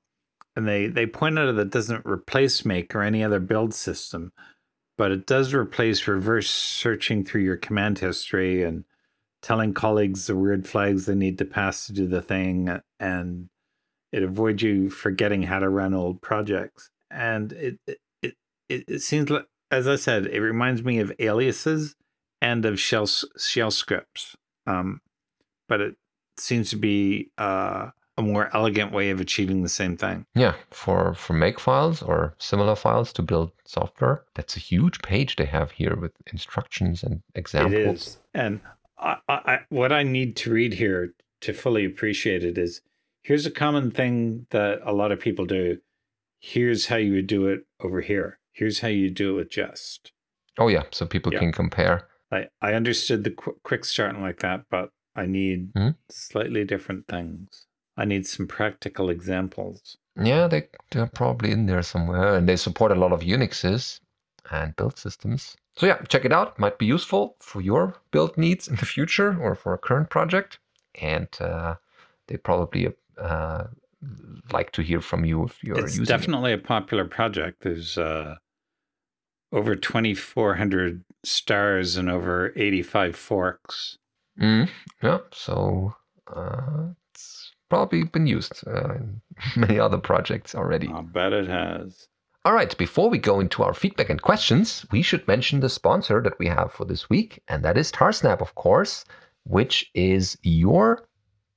[0.55, 4.31] and they they point out that it doesn't replace Make or any other build system,
[4.97, 8.85] but it does replace reverse searching through your command history and
[9.41, 13.49] telling colleagues the weird flags they need to pass to do the thing, and
[14.11, 16.89] it avoids you forgetting how to run old projects.
[17.11, 17.99] And it, it
[18.69, 21.95] it, it seems like, as I said, it reminds me of aliases
[22.41, 24.35] and of shell shell scripts.
[24.67, 25.01] Um,
[25.67, 25.95] but it
[26.37, 30.25] seems to be uh, a more elegant way of achieving the same thing.
[30.35, 35.35] Yeah, for for make files or similar files to build software, that's a huge page
[35.35, 37.73] they have here with instructions and examples.
[37.73, 38.61] It is, and
[38.99, 42.81] I, I, what I need to read here to fully appreciate it is
[43.21, 45.79] here's a common thing that a lot of people do.
[46.39, 50.11] Here's how you would do it over here here's how you do it with just.
[50.57, 51.39] Oh yeah, so people yeah.
[51.39, 52.06] can compare.
[52.31, 55.89] I I understood the qu- quick start like that, but I need mm-hmm.
[56.09, 57.65] slightly different things.
[57.95, 59.97] I need some practical examples.
[60.21, 63.99] Yeah, they they're probably in there somewhere, and they support a lot of Unixes
[64.51, 65.57] and build systems.
[65.75, 66.57] So yeah, check it out.
[66.57, 70.59] Might be useful for your build needs in the future or for a current project.
[70.99, 71.75] And uh,
[72.27, 73.65] they probably uh,
[74.51, 75.77] like to hear from you if you're.
[75.77, 76.59] It's definitely it.
[76.59, 77.61] a popular project.
[77.61, 78.35] There's uh,
[79.51, 83.97] over 2,400 stars and over 85 forks.
[84.39, 84.69] Mm,
[85.01, 85.95] yeah, so
[86.33, 89.21] uh, it's probably been used uh, in
[89.55, 90.89] many other projects already.
[90.93, 92.07] I bet it has.
[92.45, 96.21] All right, before we go into our feedback and questions, we should mention the sponsor
[96.21, 99.03] that we have for this week, and that is Tarsnap, of course,
[99.43, 101.07] which is your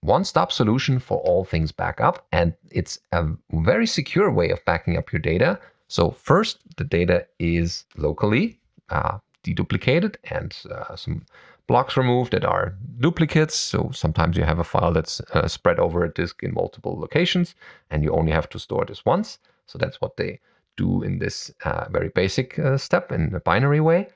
[0.01, 2.26] one stop solution for all things backup.
[2.32, 5.61] And it's a very secure way of backing up your data
[5.91, 8.61] so first, the data is locally
[8.91, 11.26] uh, deduplicated and uh, some
[11.66, 13.57] blocks removed that are duplicates.
[13.57, 17.57] So sometimes you have a file that's uh, spread over a disk in multiple locations
[17.91, 19.38] and you only have to store this once.
[19.66, 20.38] So that's what they
[20.76, 24.11] do in this uh, very basic uh, step in a binary way.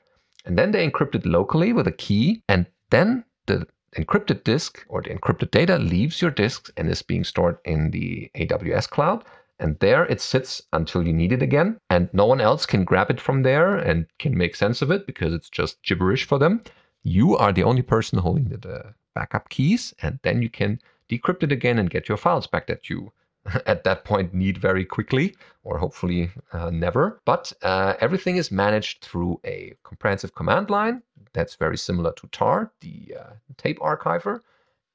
[0.45, 2.41] And then they encrypt it locally with a key.
[2.47, 3.67] And then the
[3.97, 8.31] encrypted disk or the encrypted data leaves your disk and is being stored in the
[8.35, 9.25] AWS cloud.
[9.59, 11.77] And there it sits until you need it again.
[11.89, 15.05] And no one else can grab it from there and can make sense of it
[15.05, 16.63] because it's just gibberish for them.
[17.03, 19.93] You are the only person holding the, the backup keys.
[20.01, 20.79] And then you can
[21.09, 23.11] decrypt it again and get your files back that you
[23.65, 27.21] at that point need very quickly or hopefully uh, never.
[27.25, 31.01] But uh, everything is managed through a comprehensive command line
[31.33, 34.39] that's very similar to tar, the uh, tape archiver.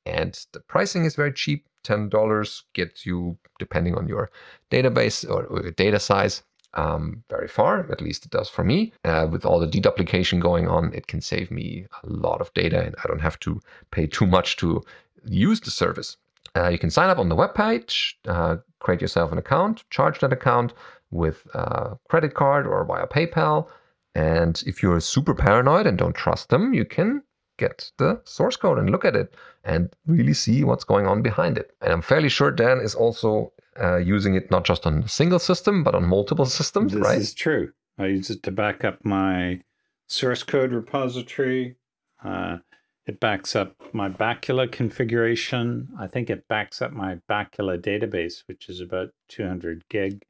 [0.07, 4.31] And the pricing is very cheap $10 gets you, depending on your
[4.71, 6.43] database or, data size,
[6.75, 7.91] um, very far.
[7.91, 8.93] At least it does for me.
[9.05, 12.81] Uh, with all the deduplication going on, it can save me a lot of data
[12.81, 13.61] and I don't have to
[13.91, 14.83] pay too much to
[15.25, 16.17] use the service.
[16.57, 20.33] Uh, you can sign up on the webpage, uh, create yourself an account, charge that
[20.33, 20.73] account
[21.11, 23.69] with a credit card or via PayPal.
[24.15, 27.23] And if you're super paranoid and don't trust them, you can
[27.61, 29.35] get the source code and look at it
[29.65, 31.71] and really see what's going on behind it.
[31.81, 35.39] And I'm fairly sure Dan is also uh, using it not just on a single
[35.39, 37.19] system, but on multiple systems, this right?
[37.19, 37.73] This is true.
[37.99, 39.61] I use it to back up my
[40.09, 41.77] source code repository.
[42.25, 42.59] Uh,
[43.07, 45.89] it backs up my Bacula configuration.
[45.99, 50.23] I think it backs up my Bacula database, which is about 200 gig.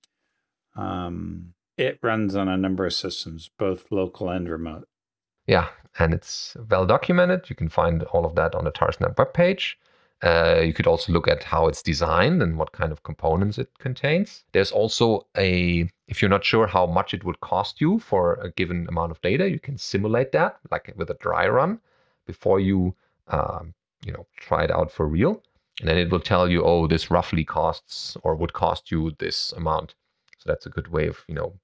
[0.77, 4.89] Um, it runs on a number of systems, both local and remote.
[5.51, 5.67] Yeah,
[5.99, 7.51] and it's well documented.
[7.51, 9.75] You can find all of that on the Tarsnap webpage.
[10.23, 13.69] Uh, you could also look at how it's designed and what kind of components it
[13.81, 14.45] contains.
[14.53, 18.53] There's also a, if you're not sure how much it would cost you for a
[18.53, 21.81] given amount of data, you can simulate that like with a dry run
[22.29, 22.95] before you,
[23.27, 23.75] um,
[24.07, 25.43] you know, try it out for real.
[25.81, 29.51] And then it will tell you, oh, this roughly costs or would cost you this
[29.51, 29.97] amount.
[30.39, 31.55] So that's a good way of, you know,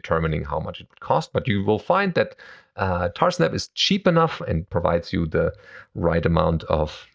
[0.00, 1.32] determining how much it would cost.
[1.32, 2.36] But you will find that
[2.76, 5.52] uh, Tarsnap is cheap enough and provides you the
[5.94, 7.06] right amount of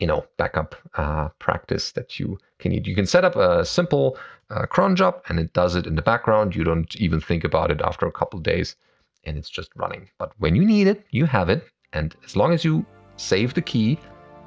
[0.00, 2.86] you know backup uh, practice that you can need.
[2.86, 4.18] You can set up a simple
[4.50, 6.56] uh, cron job and it does it in the background.
[6.56, 8.76] You don't even think about it after a couple days
[9.24, 10.08] and it's just running.
[10.18, 11.64] But when you need it, you have it.
[11.92, 12.84] And as long as you
[13.16, 13.98] save the key,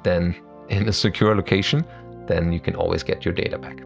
[0.02, 0.36] then
[0.68, 1.84] in a secure location,
[2.26, 3.78] then you can always get your data back.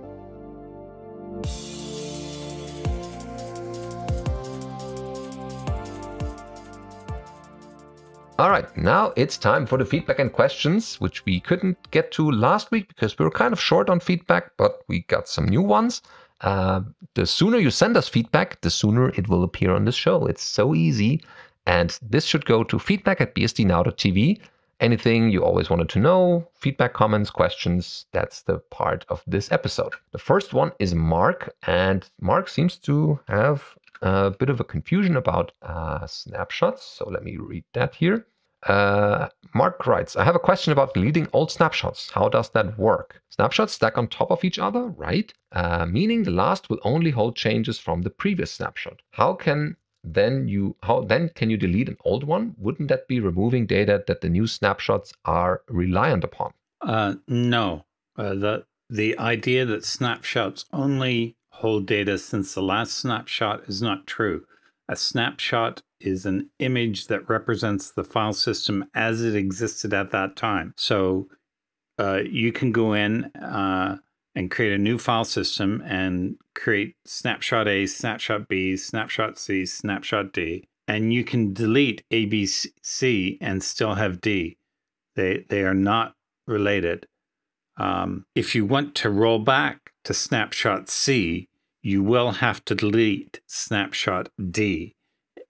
[8.41, 12.31] All right, now it's time for the feedback and questions, which we couldn't get to
[12.31, 15.61] last week because we were kind of short on feedback, but we got some new
[15.61, 16.01] ones.
[16.41, 16.81] Uh,
[17.13, 20.25] the sooner you send us feedback, the sooner it will appear on the show.
[20.25, 21.23] It's so easy.
[21.67, 24.41] And this should go to feedback at bsdnow.tv.
[24.81, 29.93] Anything you always wanted to know, feedback, comments, questions, that's the part of this episode.
[30.13, 35.17] The first one is Mark, and Mark seems to have a bit of a confusion
[35.17, 36.85] about uh, snapshots.
[36.85, 38.27] So let me read that here.
[38.67, 42.11] Uh, Mark writes, I have a question about deleting old snapshots.
[42.11, 43.23] How does that work?
[43.31, 45.33] Snapshots stack on top of each other, right?
[45.53, 49.01] Uh, meaning the last will only hold changes from the previous snapshot.
[49.13, 52.55] How can then you how then can you delete an old one?
[52.59, 56.53] Wouldn't that be removing data that the new snapshots are reliant upon?
[56.81, 57.85] Uh, no.
[58.17, 64.07] Uh, the the idea that snapshots only hold data since the last snapshot is not
[64.07, 64.45] true.
[64.89, 70.37] A snapshot is an image that represents the file system as it existed at that
[70.37, 70.73] time.
[70.77, 71.29] So
[71.99, 73.99] uh, you can go in uh,
[74.35, 80.33] and create a new file system and create snapshot A, snapshot B, snapshot C, snapshot
[80.33, 84.57] D, and you can delete A, B, C and still have D.
[85.15, 86.15] They they are not
[86.47, 87.07] related.
[87.77, 91.49] Um, if you want to roll back to snapshot C,
[91.83, 94.95] you will have to delete snapshot D.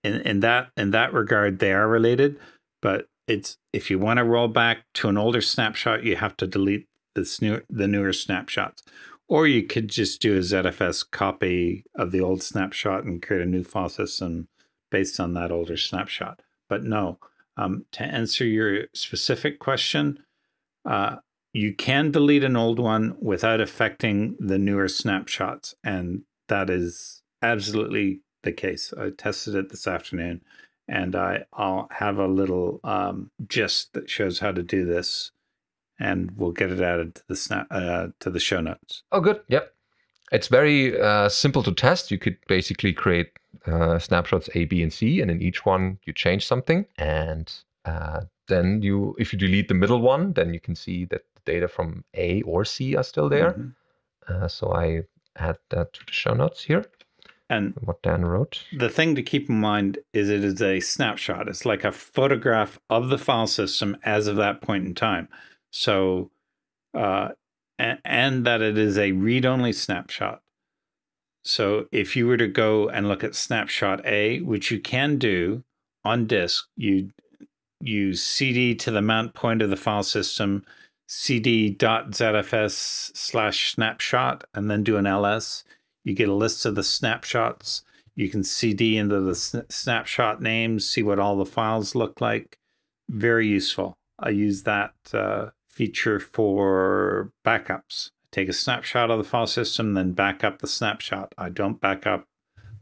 [0.03, 2.39] In, in that in that regard, they are related,
[2.81, 6.47] but it's if you want to roll back to an older snapshot, you have to
[6.47, 8.83] delete this new the newer snapshots.
[9.29, 13.47] Or you could just do a ZFS copy of the old snapshot and create a
[13.47, 14.49] new file system
[14.91, 16.43] based on that older snapshot.
[16.69, 17.19] But no,
[17.57, 20.25] um, to answer your specific question,
[20.85, 21.17] uh,
[21.53, 25.75] you can delete an old one without affecting the newer snapshots.
[25.83, 28.93] And that is absolutely the case.
[28.99, 30.43] I tested it this afternoon
[30.89, 35.33] and I, I'll have a little um, gist that shows how to do this
[35.99, 39.03] and we'll get it added to the snap uh, to the show notes.
[39.13, 39.41] Oh, good.
[39.49, 39.73] Yep.
[40.33, 42.11] It's very uh, simple to test.
[42.11, 43.33] You could basically create
[43.67, 47.53] uh, snapshots A, B, and C, and in each one you change something, and
[47.85, 51.69] uh, then you, if you delete the middle one, then you can see that data
[51.69, 53.53] from A or C are still there.
[53.53, 54.45] Mm-hmm.
[54.45, 55.03] Uh, so I
[55.37, 56.85] add that to the show notes here.
[57.49, 58.65] And what Dan wrote.
[58.73, 61.49] The thing to keep in mind is it is a snapshot.
[61.49, 65.29] It's like a photograph of the file system as of that point in time.
[65.73, 66.31] So,
[66.97, 67.31] uh,
[67.77, 70.43] and, and that it is a read only snapshot.
[71.43, 75.65] So, if you were to go and look at snapshot A, which you can do
[76.05, 77.11] on disk, you
[77.81, 80.65] use cd to the mount point of the file system
[81.13, 85.65] cd.zfs slash snapshot and then do an ls.
[86.05, 87.83] You get a list of the snapshots.
[88.15, 92.59] You can cd into the snapshot names, see what all the files look like.
[93.09, 93.99] Very useful.
[94.21, 98.11] I use that uh, feature for backups.
[98.31, 101.35] Take a snapshot of the file system, then back up the snapshot.
[101.37, 102.29] I don't back up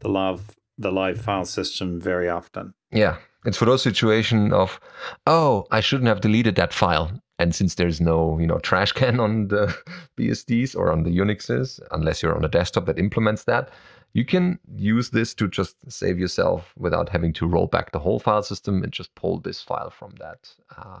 [0.01, 2.75] the live the live file system very often.
[2.91, 4.79] Yeah, it's for those situation of,
[5.25, 7.19] oh, I shouldn't have deleted that file.
[7.39, 9.75] And since there's no, you know, trash can on the
[10.17, 13.69] BSDs or on the Unixes, unless you're on a desktop that implements that,
[14.13, 18.19] you can use this to just save yourself without having to roll back the whole
[18.19, 20.99] file system and just pull this file from that uh,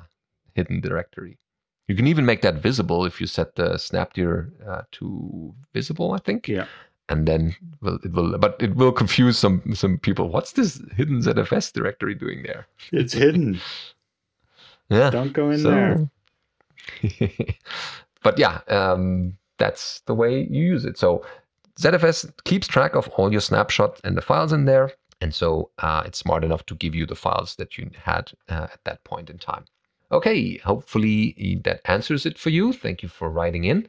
[0.53, 1.37] hidden directory.
[1.87, 6.19] You can even make that visible if you set the snapdir uh, to visible, I
[6.19, 6.47] think.
[6.47, 6.67] Yeah.
[7.09, 10.29] And then well, it will, but it will confuse some some people.
[10.29, 12.67] What's this hidden ZFS directory doing there?
[12.91, 13.59] It's hidden.
[14.89, 15.09] yeah.
[15.09, 16.09] Don't go in so, there.
[18.23, 20.97] but yeah, um, that's the way you use it.
[20.97, 21.25] So
[21.79, 24.91] ZFS keeps track of all your snapshots and the files in there.
[25.21, 28.67] And so uh, it's smart enough to give you the files that you had uh,
[28.71, 29.65] at that point in time.
[30.11, 32.73] Okay, hopefully that answers it for you.
[32.73, 33.87] Thank you for writing in.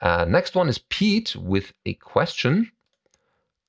[0.00, 2.70] Uh, next one is Pete with a question.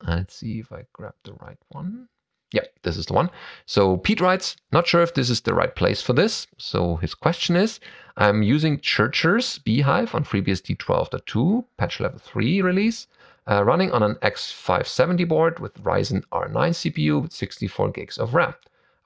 [0.08, 2.08] Let's see if I grab the right one.
[2.54, 3.32] Yeah, this is the one.
[3.66, 6.46] So Pete writes, not sure if this is the right place for this.
[6.60, 7.80] So his question is,
[8.16, 13.08] I'm using Churcher's bhyve on FreeBSD 12.2 patch level 3 release,
[13.50, 18.54] uh, running on an X570 board with Ryzen R9 CPU with 64 gigs of RAM.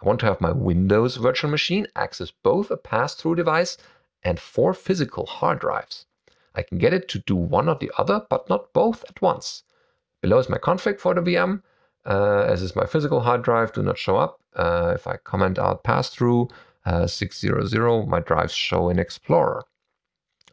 [0.02, 3.78] I want to have my Windows virtual machine access both a pass-through device
[4.24, 6.06] and four physical hard drives.
[6.54, 9.64] I can get it to do one or the other, but not both at once.
[10.22, 11.64] Below is my config for the VM,
[12.08, 14.39] uh, as is my physical hard drive, do not show up.
[14.55, 16.47] Uh, if I comment out pass through
[16.86, 19.64] uh, 600, my drives show in Explorer.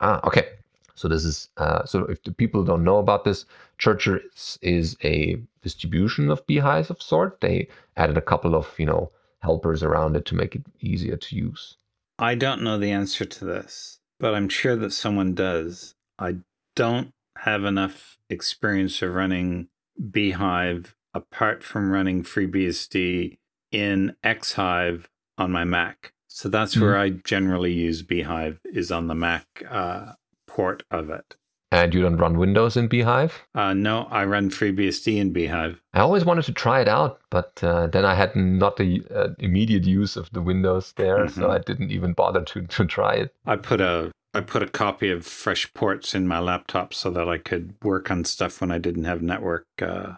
[0.01, 0.49] Ah, okay.
[0.97, 3.47] So this is uh, so if the people don't know about this,
[3.79, 7.41] Churcher is, is a distribution of bhyve of sort.
[7.41, 11.37] They added a couple of you know helpers around it to make it easier to
[11.37, 11.77] use.
[12.19, 15.95] I don't know the answer to this, but I'm sure that someone does.
[16.19, 16.37] I
[16.77, 19.69] don't have enough experience of running
[20.01, 23.39] bhyve apart from running FreeBSD
[23.73, 25.05] in xhyve
[25.39, 26.13] on my Mac.
[26.29, 26.85] So that's mm-hmm.
[26.85, 30.13] where I generally use bhyve is on the Mac uh,
[30.47, 31.37] port of it.
[31.71, 33.33] And you don't run Windows in bhyve?
[33.55, 35.79] Uh, no, I run FreeBSD in bhyve.
[35.93, 39.29] I always wanted to try it out, but uh, then I had not the uh,
[39.39, 41.41] immediate use of the Windows there, mm-hmm.
[41.41, 43.35] so I didn't even bother to, to try it.
[43.47, 47.29] I put a I put a copy of Fresh Ports in my laptop so that
[47.29, 50.15] I could work on stuff when I didn't have network uh,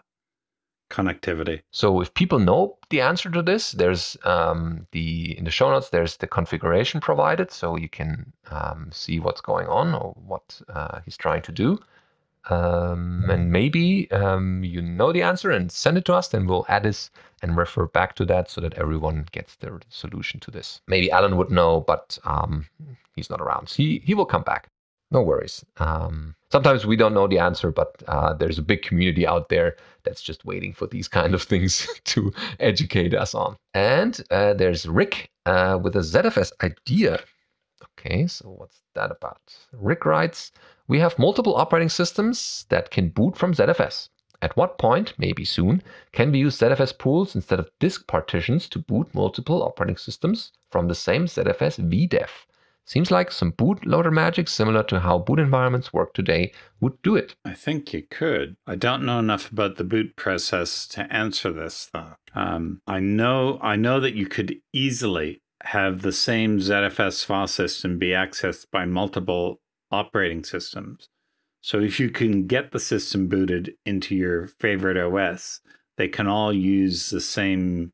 [0.89, 1.61] connectivity.
[1.71, 5.89] So if people know the answer to this, there's um, the in the show notes
[5.89, 10.99] there's the configuration provided, so you can um, see what's going on or what uh,
[11.05, 11.79] he's trying to do.
[12.49, 16.65] Um, and maybe um, you know the answer and send it to us, then we'll
[16.69, 17.11] add this
[17.41, 20.81] and refer back to that so that everyone gets their solution to this.
[20.87, 22.65] Maybe Alan would know, but um,
[23.15, 23.69] he's not around.
[23.69, 24.69] He he will come back.
[25.09, 25.63] No worries.
[25.77, 29.77] Um, sometimes we don't know the answer, but uh, there's a big community out there
[30.03, 33.55] that's just waiting for these kind of things to educate us on.
[33.73, 37.19] And uh, there's Rick uh, with a ZFS idea.
[37.99, 39.41] Okay, so what's that about?
[39.71, 40.51] Rick writes
[40.87, 44.09] We have multiple operating systems that can boot from ZFS.
[44.41, 45.81] At what point, maybe soon,
[46.11, 50.87] can we use ZFS pools instead of disk partitions to boot multiple operating systems from
[50.87, 52.29] the same ZFS vdev?
[52.87, 57.35] Seems like some bootloader magic, similar to how boot environments work today, would do it.
[57.43, 58.55] I think you could.
[58.65, 62.13] I don't know enough about the boot process to answer this, though.
[62.33, 67.99] Um, I know I know that you could easily have the same ZFS file system
[67.99, 69.59] be accessed by multiple
[69.91, 71.09] operating systems.
[71.59, 75.59] So if you can get the system booted into your favorite OS,
[75.97, 77.91] they can all use the same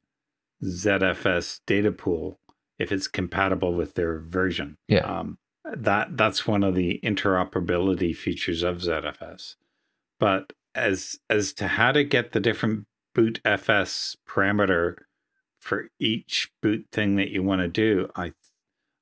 [0.63, 2.39] ZFS data pool
[2.83, 4.77] if it's compatible with their version.
[4.87, 4.99] Yeah.
[4.99, 9.55] Um, that that's one of the interoperability features of ZFS.
[10.19, 14.95] But as as to how to get the different boot FS parameter
[15.59, 18.33] for each boot thing that you want to do, I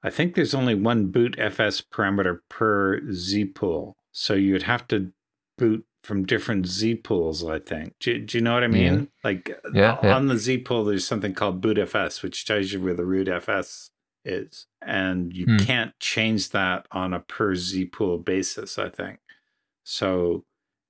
[0.04, 3.98] I think there's only one boot FS parameter per Z pool.
[4.12, 5.12] So you'd have to
[5.58, 7.94] boot from different Z pools, I think.
[8.00, 8.94] Do, do you know what I mean?
[8.94, 9.06] Yeah.
[9.24, 13.06] Like yeah, on the Z pool, there's something called bootfs, which tells you where the
[13.06, 13.92] root FS
[14.26, 14.68] is.
[14.82, 15.58] And you hmm.
[15.58, 19.20] can't change that on a per Z pool basis, I think.
[19.84, 20.46] So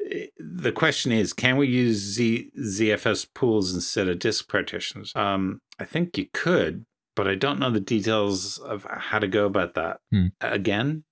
[0.09, 5.11] eh, the question is, can we use Z, ZFS pools instead of disk partitions?
[5.15, 6.85] Um, I think you could,
[7.15, 9.99] but I don't know the details of how to go about that.
[10.11, 10.27] Hmm.
[10.39, 11.03] Again,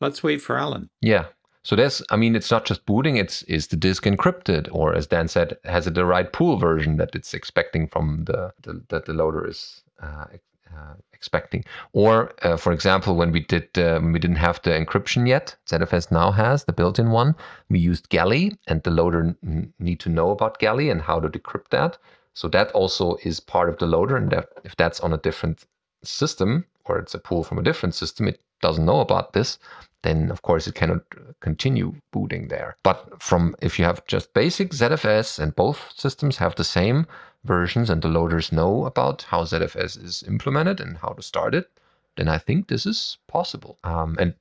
[0.00, 0.88] let's wait for Alan.
[1.02, 1.26] Yeah,
[1.64, 5.06] so there's, I mean, it's not just booting, it's is the disk encrypted, or as
[5.06, 9.06] Dan said, has it the right pool version that it's expecting from the, the that
[9.06, 10.26] the loader is uh,
[10.70, 11.64] uh, expecting?
[11.94, 15.56] Or, uh, for example, when we did uh, when we didn't have the encryption yet,
[15.66, 17.34] ZFS now has the built-in one.
[17.70, 21.30] We used GELI, and the loader n- need to know about GELI and how to
[21.30, 21.96] decrypt that.
[22.34, 25.64] So that also is part of the loader, and that if that's on a different
[26.02, 29.58] system or it's a pool from a different system, it doesn't know about this
[30.04, 31.02] then of course it cannot
[31.40, 32.76] continue booting there.
[32.84, 37.06] But from if you have just basic ZFS and both systems have the same
[37.44, 41.70] versions and the loaders know about how ZFS is implemented and how to start it,
[42.16, 43.78] then I think this is possible.
[43.82, 44.34] Um, and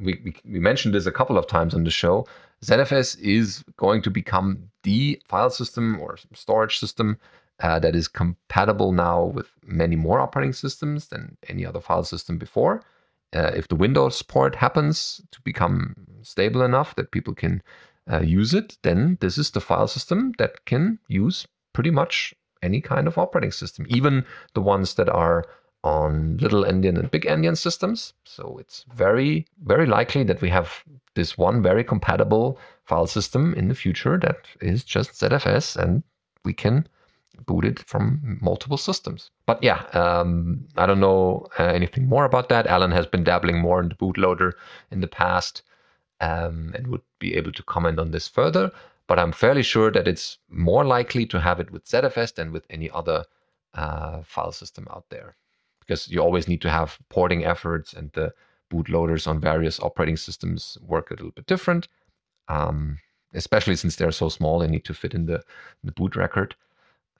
[0.00, 2.26] we, we, we mentioned this a couple of times on the show.
[2.62, 7.18] ZFS is going to become the file system or storage system
[7.60, 12.36] uh, that is compatible now with many more operating systems than any other file system
[12.36, 12.82] before
[13.34, 17.62] uh, if the Windows port happens to become stable enough that people can
[18.10, 22.80] uh, use it, then this is the file system that can use pretty much any
[22.80, 24.24] kind of operating system, even
[24.54, 25.44] the ones that are
[25.82, 28.14] on little endian and big endian systems.
[28.24, 30.82] So it's very, very likely that we have
[31.14, 36.02] this one very compatible file system in the future that is just ZFS and
[36.44, 36.88] we can
[37.46, 39.30] booted from multiple systems.
[39.46, 42.66] But yeah, um, I don't know uh, anything more about that.
[42.66, 44.52] Alan has been dabbling more in the bootloader
[44.90, 45.62] in the past
[46.20, 48.70] um, and would be able to comment on this further.
[49.06, 52.66] But I'm fairly sure that it's more likely to have it with ZFS than with
[52.70, 53.24] any other
[53.74, 55.36] uh, file system out there
[55.80, 58.32] because you always need to have porting efforts and the
[58.72, 61.88] bootloaders on various operating systems work a little bit different.
[62.48, 62.98] Um,
[63.34, 65.42] especially since they're so small, they need to fit in the,
[65.82, 66.54] the boot record.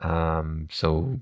[0.01, 1.20] Um, so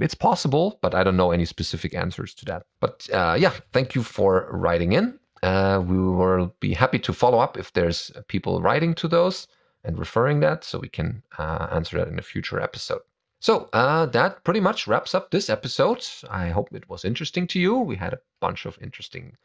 [0.00, 2.64] it's possible, but I don't know any specific answers to that.
[2.80, 5.18] But uh, yeah, thank you for writing in.
[5.42, 9.46] Uh, we will be happy to follow up if there's people writing to those
[9.84, 13.02] and referring that, so we can uh, answer that in a future episode.
[13.40, 16.06] So uh, that pretty much wraps up this episode.
[16.30, 17.76] I hope it was interesting to you.
[17.76, 19.36] We had a bunch of interesting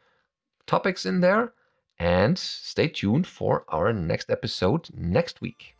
[0.66, 1.52] topics in there.
[1.98, 5.76] And stay tuned for our next episode next week.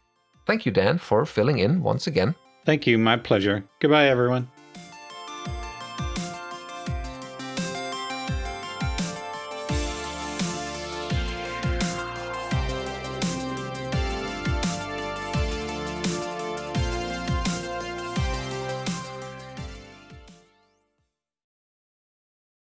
[0.47, 2.35] Thank you, Dan, for filling in once again.
[2.65, 2.99] Thank you.
[2.99, 3.65] My pleasure.
[3.81, 4.49] Goodbye, everyone.